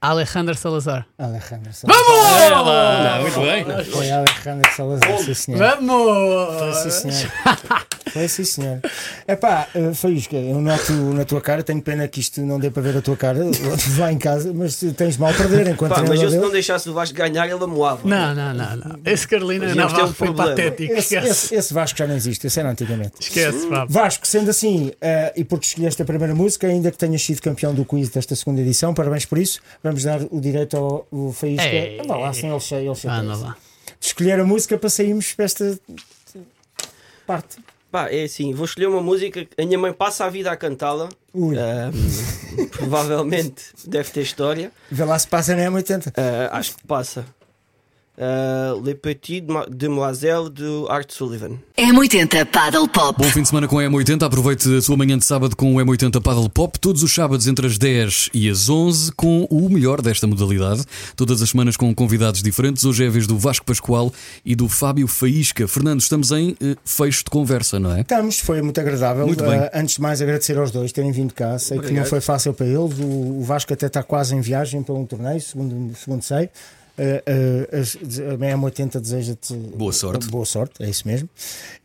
Alejandro 0.00 0.54
Salazar. 0.54 1.06
Alejandro 1.18 1.72
Salazar. 1.72 2.52
Ah, 2.52 3.20
muito 3.20 3.40
bem. 3.40 3.64
Foi 3.86 4.10
Alejandro 4.10 4.70
Salazar, 4.76 5.18
sim 5.18 5.34
senhor. 5.34 5.58
Foi 5.58 5.66
Vamos! 5.76 6.76
sim 6.76 6.90
senhor. 7.10 7.32
Foi 8.12 8.28
sim 8.28 8.44
senhor. 8.44 8.80
Epá, 9.26 9.66
eh, 9.74 9.92
foi 9.94 10.12
isto. 10.12 10.36
Eu 10.36 10.60
noto 10.60 10.92
na 10.92 11.24
tua 11.24 11.40
cara, 11.40 11.62
tenho 11.62 11.80
pena 11.80 12.06
que 12.06 12.20
isto 12.20 12.40
não 12.42 12.60
dê 12.60 12.70
para 12.70 12.82
ver 12.82 12.96
a 12.98 13.02
tua 13.02 13.16
cara 13.16 13.40
lá 13.98 14.12
em 14.12 14.18
casa, 14.18 14.52
mas 14.54 14.82
tens 14.96 15.16
mal 15.16 15.30
a 15.30 15.34
perder 15.34 15.68
enquanto 15.68 15.94
Pá, 15.94 16.02
mas 16.06 16.20
eu 16.20 16.30
se 16.30 16.36
não 16.38 16.50
deixasse 16.50 16.88
o 16.88 16.92
Vasco 16.92 17.14
ganhar, 17.16 17.46
ele 17.48 17.64
amoava. 17.64 18.06
Não, 18.06 18.34
não, 18.34 18.52
não, 18.54 18.76
não. 18.76 18.96
Esse 19.04 19.26
Carolina 19.26 19.66
ter 19.68 19.74
Navarro 19.74 20.10
um 20.10 20.12
foi 20.14 20.26
problema. 20.28 20.50
patético. 20.50 20.92
Esse, 20.92 21.16
esse- 21.16 21.54
esse 21.54 21.72
Vasco 21.74 21.98
já 21.98 22.06
não 22.06 22.14
existe, 22.14 22.46
esse 22.46 22.60
era 22.60 22.70
antigamente. 22.70 23.12
Esquece, 23.20 23.68
Fábio. 23.68 23.92
Vasco, 23.92 24.26
sendo 24.26 24.50
assim, 24.50 24.92
eh, 25.00 25.32
e 25.36 25.44
porque 25.44 25.66
escolheste 25.66 26.00
a 26.02 26.04
primeira 26.04 26.34
música, 26.34 26.66
ainda 26.66 26.90
que 26.90 26.98
tenhas 26.98 27.22
sido 27.22 27.40
campeão 27.40 27.74
do 27.74 27.84
quiz 27.84 28.10
desta 28.10 28.36
segunda 28.36 28.60
edição, 28.60 28.92
parabéns 28.94 29.24
por 29.24 29.38
isso. 29.38 29.60
Vamos 29.82 30.04
dar 30.04 30.20
o 30.30 30.40
direito 30.40 30.76
ao, 30.76 31.06
ao 31.10 31.32
Faísca. 31.32 31.64
Ei. 31.66 32.02
Vá 32.06 32.16
lá, 32.16 32.32
sem 32.32 32.50
ele 32.50 32.60
cheio, 32.60 32.88
ele 32.90 32.94
cheio. 32.94 33.12
Anda 33.14 33.34
lá. 33.36 33.56
De 33.98 34.06
escolher 34.06 34.38
a 34.38 34.44
música 34.44 34.76
para 34.76 34.90
sairmos 34.90 35.32
para 35.32 35.44
esta 35.46 35.78
parte. 37.26 37.56
Pá, 37.94 38.08
é 38.10 38.24
assim, 38.24 38.52
vou 38.52 38.64
escolher 38.64 38.88
uma 38.88 39.00
música 39.00 39.44
que 39.44 39.62
a 39.62 39.64
minha 39.64 39.78
mãe 39.78 39.92
passa 39.92 40.24
a 40.24 40.28
vida 40.28 40.50
a 40.50 40.56
cantá-la. 40.56 41.08
Provavelmente 42.72 43.66
deve 43.86 44.10
ter 44.10 44.22
história. 44.22 44.72
vê 44.90 45.04
lá 45.04 45.16
se 45.16 45.28
passa 45.28 45.54
na 45.54 45.62
M80. 45.70 46.12
Ah, 46.16 46.58
acho 46.58 46.74
que 46.76 46.84
passa. 46.88 47.24
Ah, 48.16 48.74
Le 48.82 48.94
Petit 48.94 49.44
Demoiselle 49.70 50.48
de 50.48 50.86
Art 50.88 51.10
Sullivan. 51.10 51.58
M80 51.76 52.46
Paddle 52.46 52.88
Pop. 52.88 53.20
Bom 53.20 53.28
fim 53.28 53.42
de 53.42 53.48
semana 53.48 53.66
com 53.66 53.78
a 53.78 53.82
M80. 53.82 54.22
Aproveite 54.22 54.72
a 54.76 54.80
sua 54.80 54.96
manhã 54.96 55.18
de 55.18 55.24
sábado 55.24 55.56
com 55.56 55.74
o 55.74 55.78
M80 55.78 56.22
Paddle 56.22 56.48
Pop. 56.48 56.78
Todos 56.78 57.02
os 57.02 57.12
sábados 57.12 57.48
entre 57.48 57.66
as 57.66 57.76
10 57.76 58.30
e 58.32 58.48
as 58.48 58.68
11 58.68 59.12
com 59.12 59.44
o 59.50 59.68
melhor 59.68 60.00
desta 60.00 60.26
modalidade. 60.26 60.84
Todas 61.16 61.42
as 61.42 61.50
semanas 61.50 61.76
com 61.76 61.92
convidados 61.92 62.40
diferentes. 62.40 62.84
Hoje 62.84 63.04
é 63.04 63.08
a 63.08 63.10
vez 63.10 63.26
do 63.26 63.36
Vasco 63.36 63.66
Pascoal 63.66 64.12
e 64.44 64.54
do 64.54 64.68
Fábio 64.68 65.08
Faísca. 65.08 65.66
Fernando, 65.66 66.00
estamos 66.00 66.30
em 66.30 66.56
eh, 66.60 66.76
fecho 66.84 67.24
de 67.24 67.30
conversa, 67.30 67.80
não 67.80 67.96
é? 67.96 68.02
Estamos, 68.02 68.38
foi 68.38 68.62
muito 68.62 68.80
agradável. 68.80 69.26
Muito 69.26 69.42
bem. 69.42 69.58
Uh, 69.58 69.70
antes 69.74 69.96
de 69.96 70.00
mais, 70.00 70.22
agradecer 70.22 70.56
aos 70.56 70.70
dois 70.70 70.92
terem 70.92 71.10
vindo 71.10 71.34
cá. 71.34 71.58
Sei 71.58 71.78
que 71.78 71.82
não 71.82 71.88
Obrigado. 71.88 72.06
foi 72.06 72.20
fácil 72.20 72.54
para 72.54 72.66
eles. 72.66 72.98
O, 73.00 73.40
o 73.40 73.42
Vasco 73.42 73.72
até 73.72 73.86
está 73.86 74.04
quase 74.04 74.36
em 74.36 74.40
viagem 74.40 74.84
para 74.84 74.94
um 74.94 75.04
torneio, 75.04 75.40
segundo, 75.40 75.96
segundo 75.96 76.22
sei. 76.22 76.48
Uh, 76.96 77.74
uh, 77.76 77.80
as- 77.80 77.96
a 77.96 78.36
M80 78.56 79.00
deseja-te 79.00 79.52
Boa 79.52 79.92
sorte. 79.92 80.28
Boa 80.28 80.44
sorte, 80.46 80.80
é 80.82 80.88
isso 80.88 81.06
mesmo. 81.08 81.28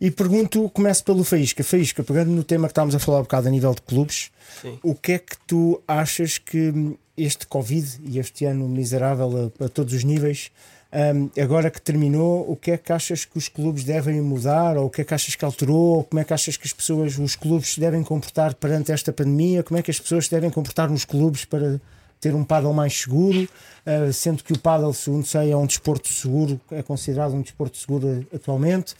E 0.00 0.08
pergunto, 0.10 0.68
começo 0.70 1.02
pelo 1.04 1.24
Faísca. 1.24 1.64
Faísca, 1.64 2.02
pegando 2.04 2.30
no 2.30 2.44
tema 2.44 2.68
que 2.68 2.72
estávamos 2.72 2.94
a 2.94 2.98
falar 3.00 3.18
um 3.18 3.22
bocado 3.22 3.48
a 3.48 3.50
nível 3.50 3.74
de 3.74 3.82
clubes, 3.82 4.30
Sim. 4.62 4.78
o 4.84 4.94
que 4.94 5.12
é 5.12 5.18
que 5.18 5.36
tu 5.48 5.82
achas 5.88 6.38
que 6.38 6.70
hum, 6.70 6.96
este 7.16 7.44
Covid 7.46 8.00
e 8.04 8.18
este 8.20 8.44
ano 8.44 8.68
miserável 8.68 9.52
a, 9.60 9.64
a 9.64 9.68
todos 9.68 9.92
os 9.94 10.04
níveis, 10.04 10.52
hum, 10.92 11.28
agora 11.42 11.72
que 11.72 11.80
terminou, 11.82 12.48
o 12.48 12.54
que 12.54 12.70
é 12.70 12.76
que 12.76 12.92
achas 12.92 13.24
que 13.24 13.36
os 13.36 13.48
clubes 13.48 13.82
devem 13.82 14.20
mudar? 14.20 14.76
Ou 14.76 14.86
o 14.86 14.90
que 14.90 15.00
é 15.00 15.04
que 15.04 15.12
achas 15.12 15.34
que 15.34 15.44
alterou? 15.44 15.96
Ou 15.96 16.04
como 16.04 16.20
é 16.20 16.24
que 16.24 16.32
achas 16.32 16.56
que 16.56 16.68
as 16.68 16.72
pessoas, 16.72 17.18
os 17.18 17.34
clubes 17.34 17.74
se 17.74 17.80
devem 17.80 18.04
comportar 18.04 18.54
perante 18.54 18.92
esta 18.92 19.12
pandemia? 19.12 19.64
Como 19.64 19.76
é 19.76 19.82
que 19.82 19.90
as 19.90 19.98
pessoas 19.98 20.26
se 20.26 20.30
devem 20.30 20.50
comportar 20.50 20.88
nos 20.88 21.04
clubes 21.04 21.44
para 21.44 21.80
ter 22.20 22.34
um 22.34 22.44
paddle 22.44 22.72
mais 22.74 22.92
seguro? 22.96 23.48
Uh, 23.86 24.12
sendo 24.12 24.44
que 24.44 24.52
o 24.52 24.58
paddle, 24.58 24.92
segundo 24.92 25.24
sei, 25.26 25.50
é 25.52 25.56
um 25.56 25.66
desporto 25.66 26.08
seguro, 26.12 26.60
é 26.70 26.82
considerado 26.82 27.32
um 27.34 27.40
desporto 27.42 27.76
seguro 27.78 28.06
uh, 28.06 28.26
atualmente. 28.36 28.94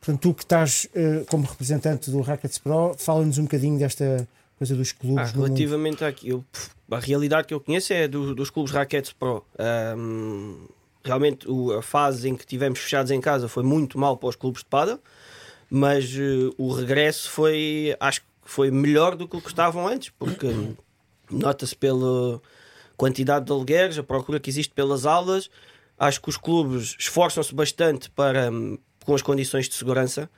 Portanto, 0.00 0.20
tu 0.20 0.34
que 0.34 0.42
estás 0.42 0.88
uh, 0.96 1.24
como 1.26 1.46
representante 1.46 2.10
do 2.10 2.20
Rackets 2.22 2.58
Pro, 2.58 2.94
fala-nos 2.98 3.38
um 3.38 3.42
bocadinho 3.44 3.78
desta 3.78 4.26
coisa 4.58 4.74
dos 4.74 4.90
clubes. 4.92 5.30
Ah, 5.30 5.32
relativamente 5.32 6.04
pff, 6.52 6.70
a 6.90 6.98
realidade 6.98 7.46
que 7.46 7.54
eu 7.54 7.60
conheço 7.60 7.92
é 7.92 8.08
do- 8.08 8.34
dos 8.34 8.48
clubes 8.50 8.72
Rackets 8.72 9.12
Pro. 9.12 9.44
Ahm, 9.58 10.66
realmente 11.04 11.48
o- 11.48 11.72
a 11.72 11.82
fase 11.82 12.28
em 12.28 12.34
que 12.36 12.46
tivemos 12.46 12.78
fechados 12.78 13.10
em 13.10 13.20
casa 13.20 13.48
foi 13.48 13.62
muito 13.62 13.98
mal 13.98 14.16
para 14.16 14.28
os 14.28 14.36
clubes 14.36 14.62
de 14.62 14.68
pada, 14.68 14.98
mas 15.70 16.04
eh, 16.16 16.50
o 16.58 16.72
regresso 16.72 17.30
foi, 17.30 17.94
acho 18.00 18.20
que 18.22 18.26
foi 18.44 18.70
melhor 18.70 19.14
do 19.16 19.26
que 19.28 19.36
o 19.36 19.40
que 19.40 19.48
estavam 19.48 19.86
antes, 19.86 20.10
porque 20.18 20.48
nota-se 21.30 21.74
pela 21.76 22.40
quantidade 22.96 23.46
de 23.46 23.52
alugueres, 23.52 23.98
a 23.98 24.02
procura 24.02 24.38
que 24.40 24.50
existe 24.50 24.72
pelas 24.74 25.06
aulas. 25.06 25.50
Acho 25.98 26.20
que 26.20 26.28
os 26.28 26.36
clubes 26.36 26.96
esforçam-se 26.98 27.54
bastante 27.54 28.10
para 28.10 28.50
hum, 28.50 28.78
com 29.04 29.14
as 29.14 29.22
condições 29.22 29.68
de 29.68 29.74
segurança. 29.74 30.28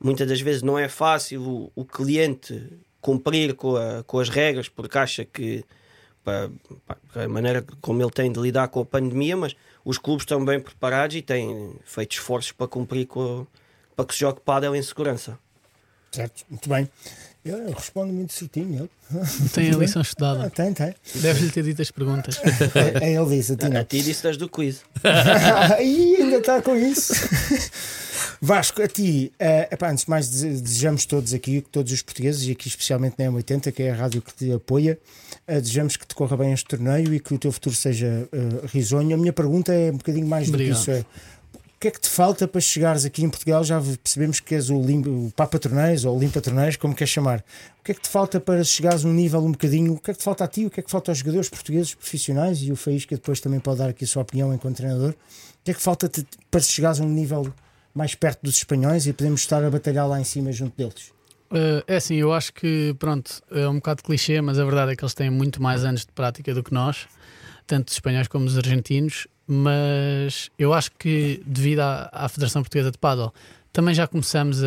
Muitas 0.00 0.28
das 0.28 0.40
vezes 0.40 0.62
não 0.62 0.78
é 0.78 0.88
fácil 0.88 1.42
o, 1.42 1.72
o 1.74 1.84
cliente 1.84 2.68
cumprir 3.00 3.54
com, 3.54 3.76
a- 3.76 4.02
com 4.04 4.18
as 4.18 4.28
regras, 4.28 4.68
porque 4.68 4.98
acha 4.98 5.24
que 5.24 5.64
pá, 6.24 6.50
pá, 6.86 6.96
a 7.24 7.28
maneira 7.28 7.64
como 7.80 8.02
ele 8.02 8.10
tem 8.10 8.32
de 8.32 8.40
lidar 8.40 8.68
com 8.68 8.80
a 8.80 8.84
pandemia, 8.84 9.36
mas 9.36 9.54
os 9.84 9.98
clubes 9.98 10.22
estão 10.22 10.44
bem 10.44 10.58
preparados 10.60 11.14
e 11.16 11.22
têm 11.22 11.74
feito 11.84 12.12
esforços 12.12 12.52
para 12.52 12.66
cumprir 12.66 13.06
com 13.06 13.46
para 13.94 14.04
que 14.06 14.14
se 14.14 14.20
jogue 14.20 14.40
pádel 14.40 14.74
em 14.74 14.82
segurança. 14.82 15.38
Certo, 16.14 16.44
muito 16.50 16.68
bem. 16.68 16.88
Eu, 17.44 17.58
eu 17.58 17.72
respondo 17.72 18.10
muito 18.12 18.32
certinho. 18.32 18.88
Ele. 19.12 19.24
Tem 19.52 19.70
a 19.70 19.76
lição 19.76 20.00
Ah, 20.00 20.02
estudada. 20.02 20.50
tem, 20.50 20.72
tem. 20.72 20.94
Deves-lhe 21.16 21.50
ter 21.50 21.62
dito 21.62 21.82
as 21.82 21.90
perguntas. 21.90 22.40
É, 23.02 23.04
é 23.10 23.12
ele 23.14 23.36
disse, 23.36 23.52
a 23.52 23.56
ti 23.56 23.66
A 23.66 23.68
não. 23.68 23.84
ti 23.84 24.00
disse 24.02 24.22
das 24.22 24.36
do 24.38 24.48
quiz. 24.48 24.80
Ih, 25.82 26.16
ainda 26.22 26.36
está 26.38 26.62
com 26.62 26.74
isso. 26.74 27.12
Vasco, 28.40 28.82
a 28.82 28.88
ti, 28.88 29.32
eh, 29.38 29.68
epá, 29.70 29.90
antes 29.90 30.04
de 30.04 30.10
mais, 30.10 30.28
dese- 30.28 30.60
desejamos 30.60 31.04
todos 31.06 31.32
aqui, 31.34 31.62
todos 31.70 31.92
os 31.92 32.02
portugueses, 32.02 32.46
e 32.46 32.52
aqui 32.52 32.68
especialmente 32.68 33.16
na 33.18 33.26
M80, 33.30 33.72
que 33.72 33.82
é 33.82 33.90
a 33.90 33.94
rádio 33.94 34.22
que 34.22 34.34
te 34.34 34.52
apoia, 34.52 34.98
eh, 35.46 35.60
desejamos 35.60 35.96
que 35.96 36.06
te 36.06 36.14
corra 36.14 36.36
bem 36.36 36.52
este 36.52 36.66
torneio 36.66 37.12
e 37.14 37.20
que 37.20 37.34
o 37.34 37.38
teu 37.38 37.52
futuro 37.52 37.74
seja 37.74 38.28
eh, 38.32 38.66
risonho. 38.72 39.14
A 39.14 39.18
minha 39.18 39.32
pergunta 39.32 39.72
é 39.72 39.90
um 39.90 39.96
bocadinho 39.96 40.26
mais 40.26 40.46
do 40.50 40.56
que 40.56 40.64
Obrigado. 40.64 40.80
isso: 40.80 40.90
é 40.90 41.04
que 41.84 41.88
é 41.88 41.90
que 41.90 42.00
te 42.00 42.08
falta 42.08 42.48
para 42.48 42.62
chegares 42.62 43.04
aqui 43.04 43.22
em 43.22 43.28
Portugal? 43.28 43.62
Já 43.62 43.78
percebemos 43.78 44.40
que 44.40 44.54
és 44.54 44.70
o, 44.70 44.80
limpa, 44.80 45.10
o 45.10 45.30
Papa 45.36 45.58
Torneios 45.58 46.06
ou 46.06 46.18
Limpa 46.18 46.40
Torneios, 46.40 46.76
como 46.76 46.94
queres 46.94 47.12
chamar. 47.12 47.44
O 47.78 47.84
que 47.84 47.92
é 47.92 47.94
que 47.94 48.00
te 48.00 48.08
falta 48.08 48.40
para 48.40 48.64
chegares 48.64 49.04
a 49.04 49.08
um 49.08 49.12
nível 49.12 49.44
um 49.44 49.52
bocadinho? 49.52 49.92
O 49.92 50.00
que 50.00 50.10
é 50.10 50.14
que 50.14 50.18
te 50.18 50.24
falta 50.24 50.44
a 50.44 50.48
ti? 50.48 50.64
O 50.64 50.70
que 50.70 50.80
é 50.80 50.82
que 50.82 50.90
falta 50.90 51.10
aos 51.10 51.18
jogadores 51.18 51.50
portugueses 51.50 51.94
profissionais? 51.94 52.62
E 52.62 52.72
o 52.72 52.76
Faísca 52.76 53.14
depois 53.14 53.38
também 53.38 53.60
pode 53.60 53.80
dar 53.80 53.90
aqui 53.90 54.04
a 54.04 54.06
sua 54.06 54.22
opinião 54.22 54.54
enquanto 54.54 54.76
treinador. 54.76 55.10
O 55.10 55.14
que 55.62 55.72
é 55.72 55.74
que 55.74 55.82
falta 55.82 56.10
para 56.50 56.60
chegares 56.60 57.00
a 57.00 57.04
um 57.04 57.08
nível 57.10 57.52
mais 57.94 58.14
perto 58.14 58.40
dos 58.42 58.56
espanhóis 58.56 59.06
e 59.06 59.12
podemos 59.12 59.42
estar 59.42 59.62
a 59.62 59.68
batalhar 59.68 60.08
lá 60.08 60.18
em 60.18 60.24
cima 60.24 60.52
junto 60.52 60.74
deles? 60.78 61.12
Uh, 61.50 61.84
é 61.86 61.96
assim, 61.96 62.14
eu 62.14 62.32
acho 62.32 62.54
que, 62.54 62.96
pronto, 62.98 63.42
é 63.50 63.68
um 63.68 63.74
bocado 63.74 64.02
clichê, 64.02 64.40
mas 64.40 64.58
a 64.58 64.64
verdade 64.64 64.92
é 64.92 64.96
que 64.96 65.04
eles 65.04 65.12
têm 65.12 65.28
muito 65.28 65.62
mais 65.62 65.84
anos 65.84 66.00
de 66.06 66.12
prática 66.12 66.54
do 66.54 66.62
que 66.62 66.72
nós, 66.72 67.06
tanto 67.66 67.88
os 67.88 67.94
espanhóis 67.94 68.26
como 68.26 68.46
os 68.46 68.56
argentinos. 68.56 69.26
Mas 69.46 70.50
eu 70.58 70.72
acho 70.72 70.90
que, 70.98 71.42
devido 71.46 71.80
à, 71.80 72.08
à 72.12 72.28
Federação 72.28 72.62
Portuguesa 72.62 72.90
de 72.90 72.98
Paddle, 72.98 73.32
também 73.72 73.92
já 73.94 74.06
começamos 74.06 74.62
a, 74.62 74.66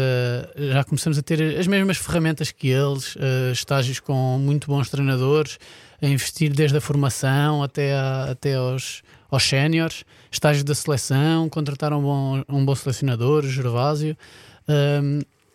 já 0.74 0.84
começamos 0.84 1.18
a 1.18 1.22
ter 1.22 1.58
as 1.58 1.66
mesmas 1.66 1.98
ferramentas 1.98 2.52
que 2.52 2.68
eles, 2.68 3.16
uh, 3.16 3.52
estágios 3.54 4.00
com 4.00 4.38
muito 4.38 4.68
bons 4.68 4.90
treinadores, 4.90 5.58
a 6.02 6.06
investir 6.08 6.52
desde 6.54 6.78
a 6.78 6.82
formação 6.82 7.64
até, 7.64 7.96
a- 7.96 8.26
até 8.32 8.56
aos, 8.56 9.02
aos 9.32 9.44
séniores, 9.44 10.04
estágios 10.30 10.64
da 10.64 10.76
seleção, 10.76 11.48
contratar 11.50 11.92
um 11.94 12.02
bom, 12.02 12.44
um 12.50 12.66
bom 12.66 12.76
selecionador, 12.76 13.46
o 13.46 13.50
Gervásio. 13.50 14.16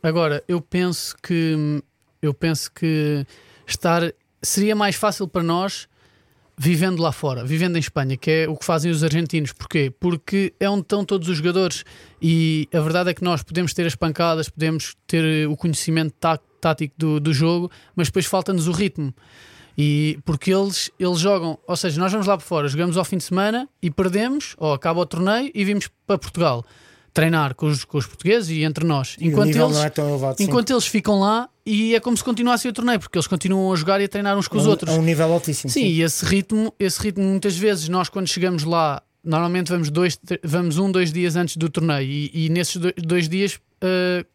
Agora, 0.02 0.42
eu 0.48 0.60
penso 0.60 1.14
que 1.22 1.82
eu 2.20 2.32
penso 2.34 2.70
que 2.72 3.24
estar 3.66 4.12
seria 4.42 4.74
mais 4.74 4.96
fácil 4.96 5.28
para 5.28 5.42
nós 5.42 5.88
vivendo 6.64 7.00
lá 7.02 7.10
fora, 7.10 7.44
vivendo 7.44 7.74
em 7.74 7.80
Espanha, 7.80 8.16
que 8.16 8.30
é 8.30 8.48
o 8.48 8.56
que 8.56 8.64
fazem 8.64 8.88
os 8.88 9.02
argentinos. 9.02 9.52
Porquê? 9.52 9.92
Porque 9.98 10.54
é 10.60 10.70
onde 10.70 10.82
estão 10.82 11.04
todos 11.04 11.28
os 11.28 11.38
jogadores 11.38 11.84
e 12.20 12.68
a 12.72 12.78
verdade 12.78 13.10
é 13.10 13.14
que 13.14 13.24
nós 13.24 13.42
podemos 13.42 13.74
ter 13.74 13.84
as 13.84 13.96
pancadas, 13.96 14.48
podemos 14.48 14.94
ter 15.04 15.48
o 15.48 15.56
conhecimento 15.56 16.14
tá- 16.20 16.38
tático 16.60 16.94
do, 16.96 17.18
do 17.18 17.32
jogo, 17.34 17.68
mas 17.96 18.06
depois 18.06 18.26
falta-nos 18.26 18.68
o 18.68 18.72
ritmo. 18.72 19.12
E 19.76 20.20
porque 20.24 20.52
eles, 20.54 20.88
eles 21.00 21.18
jogam, 21.18 21.58
ou 21.66 21.76
seja, 21.76 21.98
nós 21.98 22.12
vamos 22.12 22.28
lá 22.28 22.36
para 22.36 22.46
fora, 22.46 22.68
jogamos 22.68 22.96
ao 22.96 23.04
fim 23.04 23.16
de 23.16 23.24
semana 23.24 23.68
e 23.82 23.90
perdemos, 23.90 24.54
ou 24.56 24.72
acaba 24.72 25.00
o 25.00 25.06
torneio 25.06 25.50
e 25.52 25.64
vimos 25.64 25.88
para 26.06 26.16
Portugal 26.16 26.64
treinar 27.12 27.56
com 27.56 27.66
os, 27.66 27.84
com 27.84 27.98
os 27.98 28.06
portugueses 28.06 28.50
e 28.50 28.62
entre 28.62 28.84
nós. 28.86 29.16
E 29.18 29.26
Enquanto 29.26 29.48
eles, 29.56 29.76
é 29.78 30.00
elevado. 30.00 30.36
enquanto 30.40 30.70
eles 30.70 30.86
ficam 30.86 31.18
lá 31.18 31.48
e 31.64 31.94
é 31.94 32.00
como 32.00 32.16
se 32.16 32.24
continuasse 32.24 32.66
o 32.68 32.72
torneio, 32.72 32.98
porque 33.00 33.16
eles 33.16 33.26
continuam 33.26 33.72
a 33.72 33.76
jogar 33.76 34.00
e 34.00 34.04
a 34.04 34.08
treinar 34.08 34.36
uns 34.36 34.48
com 34.48 34.56
os 34.56 34.64
a 34.64 34.68
um, 34.68 34.70
outros. 34.70 34.90
a 34.90 34.94
um 34.98 35.02
nível 35.02 35.32
altíssimo. 35.32 35.70
Sim, 35.70 35.84
e 35.86 36.02
esse 36.02 36.24
ritmo, 36.24 36.74
esse 36.78 37.00
ritmo, 37.00 37.24
muitas 37.24 37.56
vezes, 37.56 37.88
nós 37.88 38.08
quando 38.08 38.26
chegamos 38.28 38.64
lá, 38.64 39.02
normalmente 39.24 39.68
vamos, 39.68 39.88
dois, 39.90 40.18
vamos 40.42 40.78
um, 40.78 40.90
dois 40.90 41.12
dias 41.12 41.36
antes 41.36 41.56
do 41.56 41.68
torneio, 41.68 42.02
e, 42.10 42.46
e 42.46 42.48
nesses 42.48 42.76
do- 42.76 42.92
dois 42.98 43.28
dias 43.28 43.60
uh, 43.82 44.26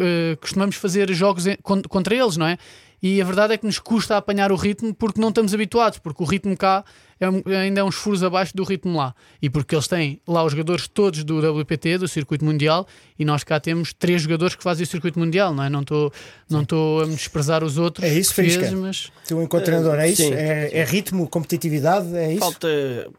uh, 0.00 0.36
costumamos 0.40 0.76
fazer 0.76 1.10
jogos 1.14 1.44
contra 1.88 2.14
eles, 2.14 2.36
não 2.36 2.46
é? 2.46 2.58
E 3.02 3.20
a 3.20 3.24
verdade 3.24 3.54
é 3.54 3.56
que 3.56 3.64
nos 3.66 3.78
custa 3.78 4.16
apanhar 4.16 4.50
o 4.50 4.56
ritmo 4.56 4.92
porque 4.92 5.20
não 5.20 5.28
estamos 5.28 5.54
habituados, 5.54 5.98
porque 5.98 6.22
o 6.22 6.26
ritmo 6.26 6.56
cá 6.56 6.84
é 7.20 7.26
ainda 7.56 7.80
é 7.80 7.84
uns 7.84 7.96
furos 7.96 8.22
abaixo 8.22 8.56
do 8.56 8.62
ritmo 8.64 8.96
lá. 8.96 9.14
E 9.42 9.50
porque 9.50 9.74
eles 9.74 9.88
têm 9.88 10.20
lá 10.26 10.44
os 10.44 10.52
jogadores 10.52 10.86
todos 10.88 11.24
do 11.24 11.38
WPT, 11.60 11.98
do 11.98 12.08
Circuito 12.08 12.44
Mundial, 12.44 12.86
e 13.18 13.24
nós 13.24 13.42
cá 13.44 13.58
temos 13.58 13.92
três 13.92 14.22
jogadores 14.22 14.54
que 14.54 14.62
fazem 14.62 14.84
o 14.84 14.86
Circuito 14.86 15.18
Mundial, 15.18 15.52
não 15.54 15.64
é? 15.64 15.68
Não 15.68 15.80
estou 15.80 16.12
não 16.48 16.62
estou 16.62 17.02
a 17.02 17.04
desprezar 17.06 17.62
os 17.64 17.76
outros, 17.78 18.04
É 18.08 18.12
isso, 18.12 18.34
portugueses, 18.34 18.62
Faísca. 18.62 18.76
mas 18.80 19.12
Tu, 19.26 19.42
enquanto 19.42 19.64
treinador, 19.64 19.94
é 19.98 20.08
isso? 20.08 20.22
Sim, 20.22 20.32
é, 20.32 20.70
é 20.72 20.84
ritmo, 20.84 21.28
competitividade? 21.28 22.16
É 22.16 22.30
isso? 22.32 22.40
Falta, 22.40 22.68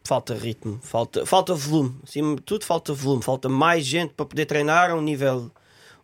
falta 0.04 0.34
ritmo, 0.34 0.80
falta, 0.82 1.26
falta 1.26 1.54
volume. 1.54 1.96
Acima 2.04 2.36
de 2.36 2.42
tudo, 2.42 2.66
falta 2.66 2.94
volume. 2.94 3.24
Falta 3.24 3.48
mais 3.50 3.86
gente 3.86 4.14
para 4.14 4.26
poder 4.26 4.46
treinar 4.46 4.92
a 4.92 4.96
um 4.96 5.02
nível, 5.02 5.52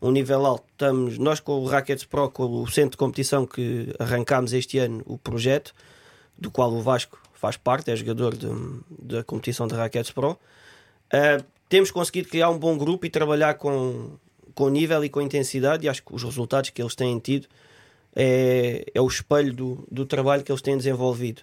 um 0.07 0.11
nível 0.11 0.45
alto. 0.45 0.65
Estamos, 0.71 1.17
nós 1.17 1.39
com 1.39 1.59
o 1.59 1.65
Rackets 1.65 2.05
Pro, 2.05 2.29
com 2.29 2.61
o 2.61 2.67
centro 2.67 2.91
de 2.91 2.97
competição 2.97 3.45
que 3.45 3.93
arrancámos 3.99 4.53
este 4.53 4.77
ano, 4.77 5.01
o 5.05 5.17
projeto, 5.17 5.73
do 6.37 6.51
qual 6.51 6.71
o 6.71 6.81
Vasco 6.81 7.17
faz 7.33 7.57
parte, 7.57 7.91
é 7.91 7.95
jogador 7.95 8.35
de- 8.35 8.47
da 8.89 9.23
competição 9.23 9.67
de 9.67 9.75
Rackets 9.75 10.11
Pro. 10.11 10.31
Uh, 10.31 11.43
temos 11.69 11.91
conseguido 11.91 12.29
criar 12.29 12.49
um 12.49 12.57
bom 12.57 12.77
grupo 12.77 13.05
e 13.05 13.09
trabalhar 13.09 13.55
com, 13.55 14.11
com 14.53 14.69
nível 14.69 15.03
e 15.03 15.09
com 15.09 15.21
intensidade, 15.21 15.85
e 15.85 15.89
acho 15.89 16.03
que 16.03 16.13
os 16.13 16.23
resultados 16.23 16.69
que 16.69 16.81
eles 16.81 16.95
têm 16.95 17.19
tido 17.19 17.47
é, 18.15 18.85
é 18.93 19.01
o 19.01 19.07
espelho 19.07 19.53
do, 19.53 19.87
do 19.91 20.05
trabalho 20.05 20.43
que 20.43 20.51
eles 20.51 20.61
têm 20.61 20.77
desenvolvido. 20.77 21.41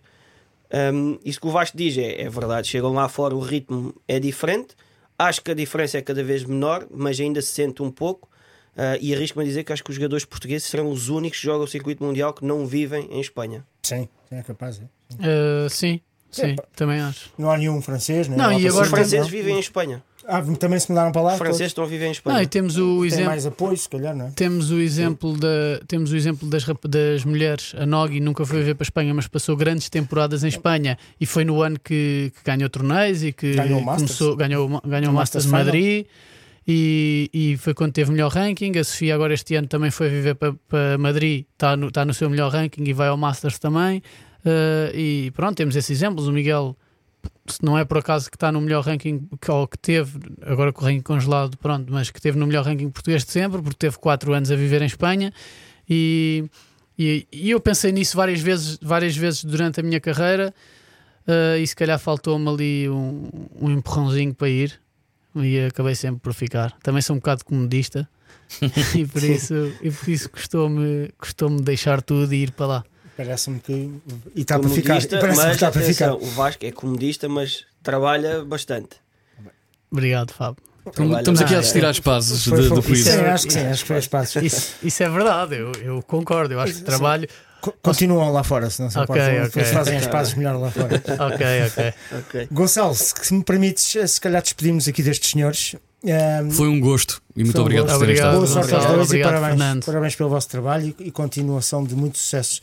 Um, 0.94 1.18
isso 1.22 1.38
que 1.38 1.46
o 1.46 1.50
Vasco 1.50 1.76
diz 1.76 1.98
é, 1.98 2.22
é 2.22 2.30
verdade. 2.30 2.68
Chegam 2.68 2.94
lá 2.94 3.08
fora, 3.08 3.34
o 3.34 3.40
ritmo 3.40 3.94
é 4.08 4.18
diferente. 4.18 4.74
Acho 5.18 5.42
que 5.42 5.50
a 5.50 5.54
diferença 5.54 5.98
é 5.98 6.02
cada 6.02 6.24
vez 6.24 6.44
menor, 6.44 6.86
mas 6.90 7.20
ainda 7.20 7.42
se 7.42 7.48
sente 7.48 7.82
um 7.82 7.90
pouco. 7.90 8.28
Uh, 8.74 8.96
e 9.02 9.14
arrisco-me 9.14 9.44
a 9.44 9.46
dizer 9.46 9.64
que 9.64 9.72
acho 9.72 9.84
que 9.84 9.90
os 9.90 9.96
jogadores 9.96 10.24
portugueses 10.24 10.66
serão 10.66 10.90
os 10.90 11.08
únicos 11.10 11.38
que 11.40 11.44
jogam 11.46 11.64
o 11.64 11.68
circuito 11.68 12.02
mundial 12.02 12.32
que 12.32 12.44
não 12.44 12.66
vivem 12.66 13.06
em 13.10 13.20
Espanha. 13.20 13.64
Sim, 13.82 14.08
é 14.30 14.42
capaz. 14.42 14.80
é. 14.80 14.84
Uh, 15.66 15.68
sim, 15.68 16.00
sim, 16.30 16.52
Epá. 16.52 16.64
também 16.74 16.98
acho. 17.00 17.30
Não 17.36 17.50
há 17.50 17.58
nenhum 17.58 17.82
francês, 17.82 18.28
né? 18.28 18.36
Não, 18.36 18.50
e 18.58 18.66
agora 18.66 18.84
Os 18.84 18.88
franceses 18.90 19.26
não? 19.26 19.28
vivem 19.30 19.56
em 19.56 19.60
Espanha. 19.60 20.02
Ah, 20.24 20.40
também 20.58 20.78
se 20.78 20.88
mudaram 20.88 21.10
para 21.10 21.20
lá? 21.20 21.32
Os 21.32 21.38
franceses 21.38 21.66
estão 21.66 21.82
a 21.82 21.86
viver 21.86 22.06
em 22.06 22.12
Espanha. 22.12 22.36
Não, 22.36 22.42
e 22.44 22.46
temos 22.46 22.78
o 22.78 22.98
Tem 23.00 23.06
exemplo. 23.08 23.26
mais 23.26 23.44
apoio, 23.44 23.76
se 23.76 23.88
calhar, 23.88 24.16
não 24.16 24.28
é? 24.28 24.30
Temos 24.30 24.70
o 24.70 24.78
exemplo, 24.80 25.36
da, 25.36 25.80
temos 25.88 26.12
o 26.12 26.16
exemplo 26.16 26.48
das, 26.48 26.62
rap- 26.64 26.86
das 26.88 27.24
mulheres. 27.24 27.74
A 27.76 27.84
Nogi 27.84 28.20
nunca 28.20 28.46
foi 28.46 28.62
ver 28.62 28.76
para 28.76 28.84
a 28.84 28.86
Espanha, 28.86 29.12
mas 29.12 29.26
passou 29.26 29.56
grandes 29.56 29.90
temporadas 29.90 30.44
em 30.44 30.48
Espanha 30.48 30.96
e 31.20 31.26
foi 31.26 31.44
no 31.44 31.60
ano 31.60 31.76
que, 31.78 32.32
que 32.36 32.42
ganhou 32.44 32.70
torneios 32.70 33.22
e 33.24 33.32
que 33.32 33.52
Ganhou 33.54 33.80
o 33.80 33.84
Masters. 33.84 34.16
começou, 34.16 34.36
ganhou, 34.36 34.68
ganhou 34.86 35.10
o 35.10 35.14
Masters 35.14 35.44
Masters 35.44 35.44
de 35.44 35.50
Final. 35.82 36.06
E, 36.66 37.28
e 37.32 37.56
foi 37.56 37.74
quando 37.74 37.92
teve 37.92 38.10
melhor 38.10 38.30
ranking. 38.30 38.78
A 38.78 38.84
Sofia 38.84 39.14
agora 39.14 39.34
este 39.34 39.54
ano 39.54 39.66
também 39.66 39.90
foi 39.90 40.08
viver 40.08 40.34
para, 40.34 40.54
para 40.68 40.98
Madrid, 40.98 41.46
está 41.52 41.76
no, 41.76 41.88
está 41.88 42.04
no 42.04 42.14
seu 42.14 42.30
melhor 42.30 42.52
ranking 42.52 42.84
e 42.84 42.92
vai 42.92 43.08
ao 43.08 43.16
Masters 43.16 43.58
também. 43.58 44.02
Uh, 44.44 44.94
e 44.94 45.30
pronto, 45.32 45.56
temos 45.56 45.76
esses 45.76 45.90
exemplos. 45.90 46.28
O 46.28 46.32
Miguel 46.32 46.76
se 47.46 47.64
não 47.64 47.76
é 47.76 47.84
por 47.84 47.98
acaso 47.98 48.30
que 48.30 48.36
está 48.36 48.52
no 48.52 48.60
melhor 48.60 48.84
ranking 48.84 49.28
ou 49.48 49.66
que 49.66 49.78
teve, 49.78 50.18
agora 50.42 50.72
com 50.72 50.82
o 50.82 50.84
ranking 50.84 51.02
congelado, 51.02 51.56
pronto, 51.56 51.92
mas 51.92 52.10
que 52.10 52.20
teve 52.20 52.38
no 52.38 52.46
melhor 52.46 52.64
ranking 52.64 52.90
português 52.90 53.24
de 53.24 53.32
sempre, 53.32 53.60
porque 53.60 53.76
teve 53.76 53.98
4 53.98 54.32
anos 54.32 54.50
a 54.50 54.56
viver 54.56 54.82
em 54.82 54.86
Espanha 54.86 55.32
e, 55.88 56.44
e, 56.98 57.26
e 57.32 57.50
eu 57.50 57.60
pensei 57.60 57.90
nisso 57.92 58.16
várias 58.16 58.40
vezes, 58.40 58.78
várias 58.80 59.16
vezes 59.16 59.44
durante 59.44 59.80
a 59.80 59.82
minha 59.82 60.00
carreira 60.00 60.54
eh, 61.26 61.58
e 61.58 61.66
se 61.66 61.74
calhar 61.74 61.98
faltou-me 61.98 62.48
ali 62.48 62.88
um, 62.88 63.28
um 63.60 63.70
empurrãozinho 63.70 64.34
para 64.34 64.48
ir 64.48 64.80
e 65.36 65.66
acabei 65.66 65.94
sempre 65.94 66.20
por 66.20 66.34
ficar. 66.34 66.72
Também 66.82 67.02
sou 67.02 67.16
um 67.16 67.18
bocado 67.18 67.44
comodista 67.44 68.08
e 68.94 69.06
por 69.06 69.22
isso, 69.22 69.72
e 69.82 69.90
por 69.90 70.08
isso 70.08 70.30
custou-me 70.30 71.10
custou 71.18 71.48
deixar 71.60 72.02
tudo 72.02 72.32
e 72.34 72.42
ir 72.42 72.50
para 72.52 72.66
lá. 72.66 72.84
Parece-me 73.16 73.60
que. 73.60 73.72
E 74.34 74.40
está 74.40 74.58
para 74.58 74.68
ficar. 74.68 74.94
Mas 74.94 75.38
está 75.52 75.70
para 75.70 75.82
ficar. 75.82 76.14
o 76.14 76.26
Vasco 76.26 76.64
é 76.64 76.72
comodista, 76.72 77.28
mas 77.28 77.64
trabalha 77.82 78.44
bastante. 78.44 78.96
Obrigado, 79.90 80.32
Fábio. 80.32 80.62
Trabalha 80.92 81.20
Estamos 81.20 81.40
aqui 81.40 81.54
a 81.54 81.58
assistir 81.58 81.84
às 81.84 82.00
pazes 82.00 82.48
do. 82.48 82.82
Sim, 82.96 83.10
acho 83.20 83.46
que 83.46 83.52
sim, 83.52 83.60
acho 83.60 83.82
que 83.82 83.88
foi 83.88 83.98
espaço. 83.98 84.38
Isso, 84.40 84.74
isso 84.82 85.02
é 85.02 85.08
verdade, 85.08 85.56
eu, 85.56 85.72
eu 85.82 86.02
concordo. 86.02 86.54
Eu 86.54 86.60
acho 86.60 86.74
que 86.74 86.82
trabalho. 86.82 87.28
Co- 87.62 87.74
Continuam 87.80 88.30
lá 88.32 88.42
fora, 88.44 88.68
se 88.68 88.82
não 88.82 88.90
se 88.90 88.98
Ok, 88.98 89.14
importam. 89.14 89.34
ok. 89.36 89.44
Depois 89.46 89.68
fazem 89.70 89.96
as 89.96 90.06
pazes 90.08 90.34
melhor 90.34 90.56
lá 90.60 90.70
fora. 90.70 91.00
Ok, 91.32 91.46
ok. 91.68 91.94
Ok. 92.18 92.48
Gonçalo, 92.52 92.94
se 92.94 93.14
se 93.22 93.32
me 93.32 93.42
permites, 93.44 93.96
se 94.10 94.20
calhar 94.20 94.42
despedimos 94.42 94.86
aqui 94.88 95.02
destes 95.02 95.30
senhores. 95.30 95.76
Ahm, 96.04 96.50
Foi 96.50 96.66
um 96.66 96.80
gosto 96.80 97.22
e 97.36 97.44
muito 97.44 97.56
um 97.56 97.60
obrigado 97.62 97.84
por 97.86 97.90
gosto. 97.92 98.00
terem 98.06 98.14
Obrigado. 98.20 98.44
estado. 98.44 98.52
Boa 98.54 98.64
sorte 98.68 98.74
aos 98.74 98.96
dois 98.96 99.12
e 99.12 99.22
parabéns, 99.22 99.48
Fernando. 99.50 99.84
parabéns 99.86 100.16
pelo 100.16 100.28
vosso 100.30 100.48
trabalho 100.48 100.94
e, 100.98 101.04
e 101.06 101.10
continuação 101.12 101.84
de 101.84 101.94
muitos 101.94 102.20
sucessos. 102.22 102.60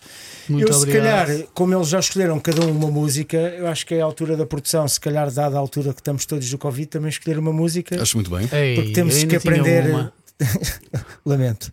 Muito 0.49 0.69
eu, 0.69 0.75
obrigado. 0.77 1.27
se 1.27 1.33
calhar, 1.35 1.47
como 1.53 1.73
eles 1.73 1.88
já 1.88 1.99
escolheram 1.99 2.38
cada 2.38 2.65
um 2.65 2.71
uma 2.71 2.91
música, 2.91 3.38
eu 3.38 3.67
acho 3.67 3.85
que 3.85 3.95
é 3.95 4.01
a 4.01 4.03
altura 4.03 4.35
da 4.35 4.45
produção, 4.45 4.85
se 4.89 4.99
calhar, 4.99 5.31
dada 5.31 5.55
a 5.55 5.59
altura 5.59 5.93
que 5.93 6.01
estamos 6.01 6.25
todos 6.25 6.49
do 6.49 6.57
Covid, 6.57 6.88
também 6.88 7.07
escolher 7.07 7.39
uma 7.39 7.53
música. 7.53 8.01
Acho 8.01 8.17
muito 8.17 8.29
bem. 8.29 8.49
Ei, 8.51 8.75
Porque 8.75 8.91
temos 8.91 9.23
que 9.23 9.35
aprender. 9.38 9.89
uma. 9.89 10.12
Lamento. 11.25 11.71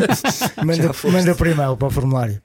manda, 0.64 0.90
manda 1.10 1.34
por 1.34 1.46
e-mail 1.46 1.76
para 1.76 1.88
o 1.88 1.90
formulário. 1.90 2.40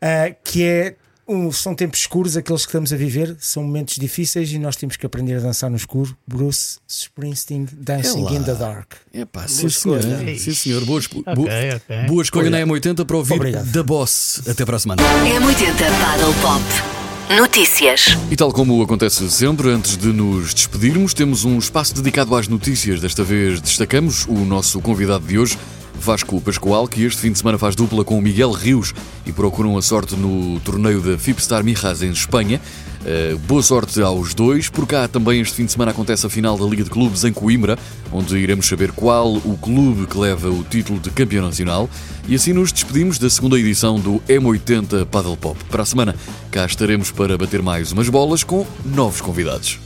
Ah, 0.00 0.34
que 0.44 0.64
é. 0.64 0.96
um- 1.28 1.52
são 1.52 1.74
tempos 1.76 2.00
escuros, 2.00 2.36
aqueles 2.36 2.62
que 2.62 2.70
estamos 2.70 2.92
a 2.92 2.96
viver, 2.96 3.36
são 3.38 3.62
momentos 3.62 3.94
difíceis 3.96 4.50
e 4.52 4.58
nós 4.58 4.74
temos 4.74 4.96
que 4.96 5.06
aprender 5.06 5.36
a 5.36 5.40
dançar 5.40 5.70
no 5.70 5.76
escuro. 5.76 6.16
Bruce 6.26 6.78
Springsteen, 6.88 7.68
Dancing 7.72 8.26
É 8.26 8.32
in 8.32 8.42
the 8.42 8.54
Dark. 8.54 8.94
Epá, 9.14 9.46
sim, 9.46 9.60
Boa 9.62 9.70
senhor. 9.70 9.98
escolha. 10.00 10.38
Sim, 10.38 10.54
senhor. 10.54 10.84
Boa, 10.84 10.98
esco- 10.98 11.20
Ok, 11.20 11.34
boa- 11.34 11.48
ok. 11.76 12.06
boa 12.08 12.22
escolha 12.22 12.50
na 12.50 12.58
M80 12.60 13.04
para 13.04 13.16
ouvir 13.16 13.34
Obrigado. 13.34 13.66
da 13.70 13.82
Boss. 13.84 14.42
Até 14.48 14.64
para 14.64 14.76
a 14.76 14.80
semana. 14.80 15.02
M80 15.02 16.00
Paddle 16.00 16.34
Pop. 16.42 16.99
Notícias. 17.30 18.06
E 18.28 18.34
tal 18.34 18.50
como 18.50 18.82
acontece 18.82 19.30
sempre, 19.30 19.68
antes 19.68 19.96
de 19.96 20.08
nos 20.08 20.52
despedirmos, 20.52 21.14
temos 21.14 21.44
um 21.44 21.58
espaço 21.58 21.94
dedicado 21.94 22.34
às 22.34 22.48
notícias. 22.48 23.00
Desta 23.00 23.22
vez 23.22 23.60
destacamos 23.60 24.26
o 24.26 24.34
nosso 24.44 24.80
convidado 24.80 25.24
de 25.24 25.38
hoje, 25.38 25.56
Vasco 25.94 26.40
Pascoal, 26.40 26.86
que 26.88 27.04
este 27.04 27.20
fim 27.20 27.32
de 27.32 27.38
semana 27.38 27.58
faz 27.58 27.74
dupla 27.74 28.04
com 28.04 28.20
Miguel 28.20 28.52
Rios 28.52 28.94
e 29.26 29.32
procuram 29.32 29.76
a 29.76 29.82
sorte 29.82 30.16
no 30.16 30.58
torneio 30.60 31.00
da 31.00 31.18
Fipstar 31.18 31.62
Mijas 31.64 32.02
em 32.02 32.10
Espanha. 32.10 32.60
Uh, 33.00 33.38
boa 33.38 33.62
sorte 33.62 34.00
aos 34.02 34.34
dois. 34.34 34.68
Por 34.68 34.86
cá 34.86 35.08
também 35.08 35.40
este 35.40 35.54
fim 35.54 35.64
de 35.64 35.72
semana 35.72 35.90
acontece 35.90 36.26
a 36.26 36.30
final 36.30 36.58
da 36.58 36.64
Liga 36.66 36.84
de 36.84 36.90
Clubes 36.90 37.24
em 37.24 37.32
Coimbra, 37.32 37.78
onde 38.12 38.36
iremos 38.36 38.66
saber 38.66 38.92
qual 38.92 39.36
o 39.36 39.58
clube 39.60 40.06
que 40.06 40.18
leva 40.18 40.50
o 40.50 40.62
título 40.62 41.00
de 41.00 41.10
campeão 41.10 41.44
nacional. 41.44 41.88
E 42.28 42.34
assim 42.34 42.52
nos 42.52 42.72
despedimos 42.72 43.18
da 43.18 43.30
segunda 43.30 43.58
edição 43.58 43.98
do 43.98 44.20
M80 44.28 45.06
Paddle 45.06 45.36
Pop. 45.36 45.58
Para 45.70 45.82
a 45.82 45.86
semana 45.86 46.14
cá 46.50 46.66
estaremos 46.66 47.10
para 47.10 47.38
bater 47.38 47.62
mais 47.62 47.90
umas 47.92 48.08
bolas 48.08 48.44
com 48.44 48.66
novos 48.84 49.20
convidados. 49.20 49.78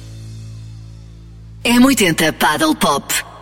M80 1.65 2.33
Paddle 2.33 2.75
Pop. 2.75 3.34